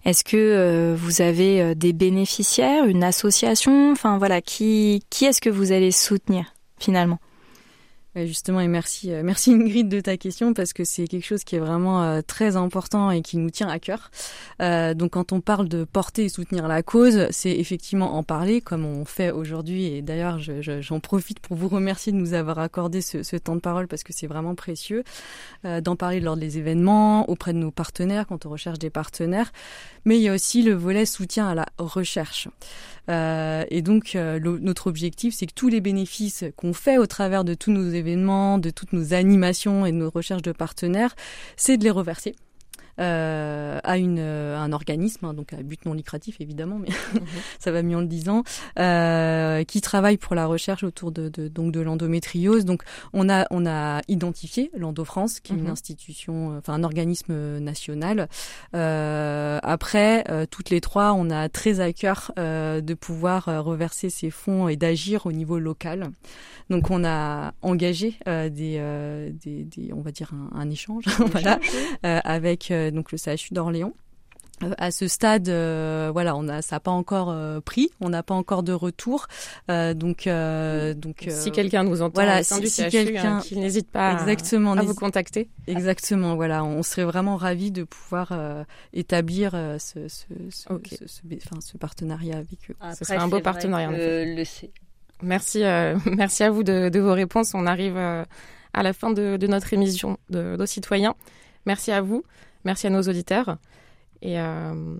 Est-ce 0.05 0.23
que 0.23 0.37
euh, 0.37 0.95
vous 0.95 1.21
avez 1.21 1.61
euh, 1.61 1.75
des 1.75 1.93
bénéficiaires, 1.93 2.85
une 2.85 3.03
association? 3.03 3.91
Enfin 3.91 4.17
voilà, 4.17 4.41
qui 4.41 5.03
qui 5.09 5.25
est-ce 5.25 5.41
que 5.41 5.49
vous 5.49 5.71
allez 5.71 5.91
soutenir 5.91 6.53
finalement? 6.79 7.19
Justement, 8.15 8.59
et 8.59 8.67
merci, 8.67 9.11
euh, 9.11 9.23
merci 9.23 9.51
Ingrid 9.51 9.89
de 9.89 9.99
ta 9.99 10.17
question 10.17 10.53
parce 10.53 10.71
que 10.71 10.83
c'est 10.83 11.07
quelque 11.07 11.25
chose 11.25 11.43
qui 11.43 11.55
est 11.55 11.59
vraiment 11.59 12.03
euh, 12.03 12.21
très 12.21 12.55
important 12.57 13.09
et 13.09 13.23
qui 13.23 13.37
nous 13.37 13.49
tient 13.49 13.67
à 13.67 13.79
cœur. 13.79 14.11
Euh, 14.61 14.93
donc, 14.93 15.11
quand 15.11 15.31
on 15.31 15.41
parle 15.41 15.67
de 15.67 15.83
porter 15.83 16.25
et 16.25 16.29
soutenir 16.29 16.67
la 16.67 16.83
cause, 16.83 17.25
c'est 17.31 17.49
effectivement 17.49 18.15
en 18.15 18.21
parler 18.21 18.61
comme 18.61 18.85
on 18.85 19.03
fait 19.03 19.31
aujourd'hui. 19.31 19.85
Et 19.85 20.03
d'ailleurs, 20.03 20.37
j'en 20.39 20.99
profite 20.99 21.39
pour 21.39 21.57
vous 21.57 21.67
remercier 21.69 22.11
de 22.11 22.17
nous 22.17 22.35
avoir 22.35 22.59
accordé 22.59 23.01
ce, 23.01 23.35
temps 23.37 23.55
de 23.55 23.61
parole 23.61 23.87
parce 23.87 24.03
que 24.03 24.13
c'est 24.13 24.27
vraiment 24.27 24.53
précieux 24.53 25.03
d'en 25.63 25.95
parler 25.95 26.19
lors 26.19 26.37
des 26.37 26.57
événements, 26.57 27.29
auprès 27.29 27.53
de 27.53 27.57
nos 27.57 27.71
partenaires 27.71 28.27
quand 28.27 28.45
on 28.45 28.49
recherche 28.49 28.77
des 28.77 28.89
partenaires. 28.89 29.51
Mais 30.05 30.17
il 30.17 30.21
y 30.21 30.29
a 30.29 30.33
aussi 30.33 30.61
le 30.61 30.73
volet 30.73 31.05
soutien 31.05 31.47
à 31.47 31.55
la 31.55 31.65
recherche. 31.77 32.47
Et 33.09 33.81
donc, 33.81 34.15
notre 34.15 34.87
objectif, 34.87 35.33
c'est 35.33 35.47
que 35.47 35.53
tous 35.53 35.69
les 35.69 35.81
bénéfices 35.81 36.45
qu'on 36.55 36.73
fait 36.73 36.97
au 36.97 37.07
travers 37.07 37.43
de 37.43 37.53
tous 37.53 37.71
nos 37.71 37.89
événements, 37.89 38.02
de 38.03 38.69
toutes 38.69 38.93
nos 38.93 39.13
animations 39.13 39.85
et 39.85 39.91
de 39.91 39.97
nos 39.97 40.09
recherches 40.09 40.41
de 40.41 40.51
partenaires, 40.51 41.15
c'est 41.57 41.77
de 41.77 41.83
les 41.83 41.91
reverser 41.91 42.35
euh, 42.99 43.79
à 43.83 43.97
une, 43.97 44.19
euh, 44.19 44.55
un 44.55 44.71
organisme, 44.71 45.25
hein, 45.25 45.33
donc 45.33 45.51
à 45.53 45.63
but 45.63 45.83
non 45.85 45.95
lucratif 45.95 46.39
évidemment, 46.39 46.77
mais 46.77 46.89
mhm. 46.89 47.25
ça 47.59 47.71
va 47.71 47.81
mieux 47.81 47.97
en 47.97 48.01
le 48.01 48.07
disant, 48.07 48.43
euh, 48.77 49.63
qui 49.63 49.81
travaille 49.81 50.17
pour 50.17 50.35
la 50.35 50.45
recherche 50.45 50.83
autour 50.83 51.11
de, 51.11 51.27
de 51.27 51.47
donc 51.47 51.71
de 51.71 51.79
l'endométriose. 51.79 52.65
Donc 52.65 52.83
on 53.11 53.29
a 53.29 53.47
on 53.49 53.65
a 53.65 54.01
identifié 54.07 54.69
l'Endo-France, 54.75 55.39
qui 55.39 55.53
est 55.53 55.55
une 55.55 55.63
mhm. 55.63 55.71
institution, 55.71 56.55
enfin 56.57 56.73
un 56.73 56.83
organisme 56.83 57.33
national. 57.59 58.27
Euh, 58.75 59.59
après, 59.63 60.23
toutes 60.51 60.69
les 60.69 60.81
trois, 60.81 61.13
on 61.13 61.31
a 61.31 61.49
très 61.49 61.79
à 61.79 61.93
cœur 61.93 62.31
de 62.37 62.93
pouvoir 62.93 63.45
reverser 63.45 64.09
ces 64.09 64.29
fonds 64.29 64.67
et 64.67 64.75
d'agir 64.75 65.25
au 65.25 65.31
niveau 65.31 65.57
local. 65.57 66.11
Donc 66.69 66.91
on 66.91 67.03
a 67.03 67.53
engagé 67.61 68.15
des, 68.25 68.49
des, 69.43 69.63
des, 69.63 69.93
on 69.93 70.01
va 70.01 70.11
dire 70.11 70.31
un, 70.33 70.59
un 70.59 70.69
échange, 70.69 71.05
voilà, 71.31 71.59
avec 72.03 72.71
donc 72.91 73.11
le 73.11 73.17
CHU 73.17 73.53
d'Orléans. 73.53 73.93
Euh, 74.61 74.71
à 74.77 74.91
ce 74.91 75.07
stade, 75.07 75.49
euh, 75.49 76.09
voilà, 76.13 76.35
on 76.35 76.47
a, 76.47 76.61
ça 76.61 76.75
n'a 76.75 76.79
pas 76.79 76.91
encore 76.91 77.35
pris, 77.63 77.89
on 78.01 78.09
n'a 78.09 78.23
pas 78.23 78.35
encore 78.35 78.63
de 78.63 78.71
retour. 78.71 79.27
donc, 79.67 80.27
donc, 80.27 81.27
si 81.29 81.51
quelqu'un 81.51 81.83
nous 81.83 82.01
entend, 82.01 82.13
voilà, 82.13 82.43
si, 82.43 82.69
si 82.69 82.87
quelqu'un, 82.87 83.39
qui 83.39 83.57
n'hésite 83.57 83.89
pas 83.89 84.13
exactement, 84.13 84.73
à, 84.73 84.83
vous 84.83 84.93
contacter. 84.93 85.49
Exactement, 85.67 86.35
voilà, 86.35 86.63
on 86.63 86.83
serait 86.83 87.03
vraiment 87.03 87.35
ravis 87.35 87.71
de 87.71 87.83
pouvoir 87.83 88.33
établir 88.93 89.51
ce, 89.79 90.07
ce, 90.07 90.25
ce, 90.49 90.67
enfin, 90.69 91.59
ce, 91.61 91.77
partenariat 91.77 92.37
avec 92.37 92.69
eux. 92.69 92.75
ce 92.97 93.05
serait 93.05 93.17
un 93.17 93.27
beau 93.27 93.39
partenariat. 93.39 93.89
Le 93.91 94.43
Merci, 95.21 95.63
merci 96.05 96.43
à 96.43 96.51
vous 96.51 96.63
de, 96.63 96.89
de, 96.89 96.99
vos 96.99 97.13
réponses. 97.13 97.53
On 97.53 97.65
arrive 97.65 97.97
à 97.97 98.83
la 98.83 98.93
fin 98.93 99.11
de, 99.11 99.37
de 99.37 99.47
notre 99.47 99.73
émission 99.73 100.17
de, 100.29 100.55
de 100.57 100.65
citoyens. 100.65 101.15
Merci 101.65 101.91
à 101.91 102.01
vous. 102.01 102.23
Merci 102.65 102.87
à 102.87 102.89
nos 102.89 103.01
auditeurs. 103.01 103.57
Et, 104.21 104.39
euh, 104.39 104.95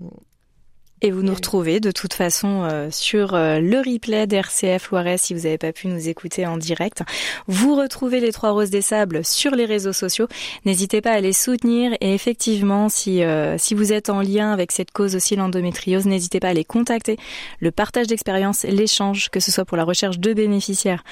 et 1.00 1.10
vous 1.10 1.22
nous 1.22 1.34
retrouvez 1.34 1.80
de 1.80 1.90
toute 1.90 2.14
façon 2.14 2.62
euh, 2.64 2.88
sur 2.90 3.34
euh, 3.34 3.58
le 3.58 3.78
replay 3.78 4.26
d'RCF 4.26 4.90
Loiret 4.90 5.18
si 5.18 5.34
vous 5.34 5.40
n'avez 5.40 5.58
pas 5.58 5.72
pu 5.72 5.88
nous 5.88 6.08
écouter 6.08 6.46
en 6.46 6.56
direct. 6.56 7.02
Vous 7.46 7.74
retrouvez 7.74 8.20
les 8.20 8.32
Trois 8.32 8.50
Roses 8.50 8.70
des 8.70 8.82
Sables 8.82 9.24
sur 9.24 9.52
les 9.52 9.64
réseaux 9.64 9.92
sociaux. 9.92 10.28
N'hésitez 10.64 11.00
pas 11.00 11.12
à 11.12 11.20
les 11.20 11.32
soutenir 11.32 11.92
et 12.00 12.14
effectivement, 12.14 12.88
si, 12.88 13.22
si 13.58 13.74
vous 13.74 13.92
êtes 13.92 14.08
en 14.10 14.20
lien 14.20 14.52
avec 14.52 14.72
cette 14.72 14.92
cause 14.92 15.16
aussi 15.16 15.36
l'endométriose, 15.36 16.06
n'hésitez 16.06 16.40
pas 16.40 16.48
à 16.48 16.54
les 16.54 16.64
contacter. 16.64 17.18
Le 17.60 17.70
partage 17.70 18.06
d'expérience, 18.06 18.64
l'échange, 18.64 19.30
que 19.30 19.40
ce 19.40 19.50
soit 19.50 19.64
pour 19.64 19.76
la 19.76 19.84
recherche 19.84 20.18
de 20.18 20.32
bénéficiaires 20.32 21.02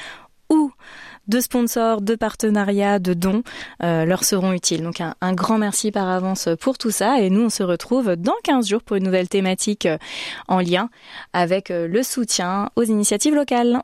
ou 0.48 0.70
de 1.28 1.40
sponsors, 1.40 2.00
de 2.00 2.14
partenariats, 2.14 2.98
de 2.98 3.14
dons 3.14 3.42
euh, 3.82 4.04
leur 4.04 4.24
seront 4.24 4.52
utiles. 4.52 4.82
Donc 4.82 5.00
un, 5.00 5.32
grand 5.32 5.58
merci 5.58 5.90
par 5.90 6.08
avance 6.08 6.48
pour 6.60 6.78
tout 6.78 6.90
ça 6.90 7.20
et 7.20 7.30
nous 7.30 7.42
on 7.42 7.50
se 7.50 7.62
retrouve 7.62 8.16
dans 8.16 8.34
15 8.44 8.68
jours 8.68 8.82
pour 8.82 8.96
une 8.96 9.04
nouvelle 9.04 9.28
thématique 9.28 9.86
euh, 9.86 9.98
en 10.48 10.60
lien 10.60 10.90
avec 11.32 11.70
euh, 11.70 11.86
le 11.86 12.02
soutien 12.02 12.70
aux 12.76 12.82
initiatives 12.82 13.34
locales. 13.34 13.80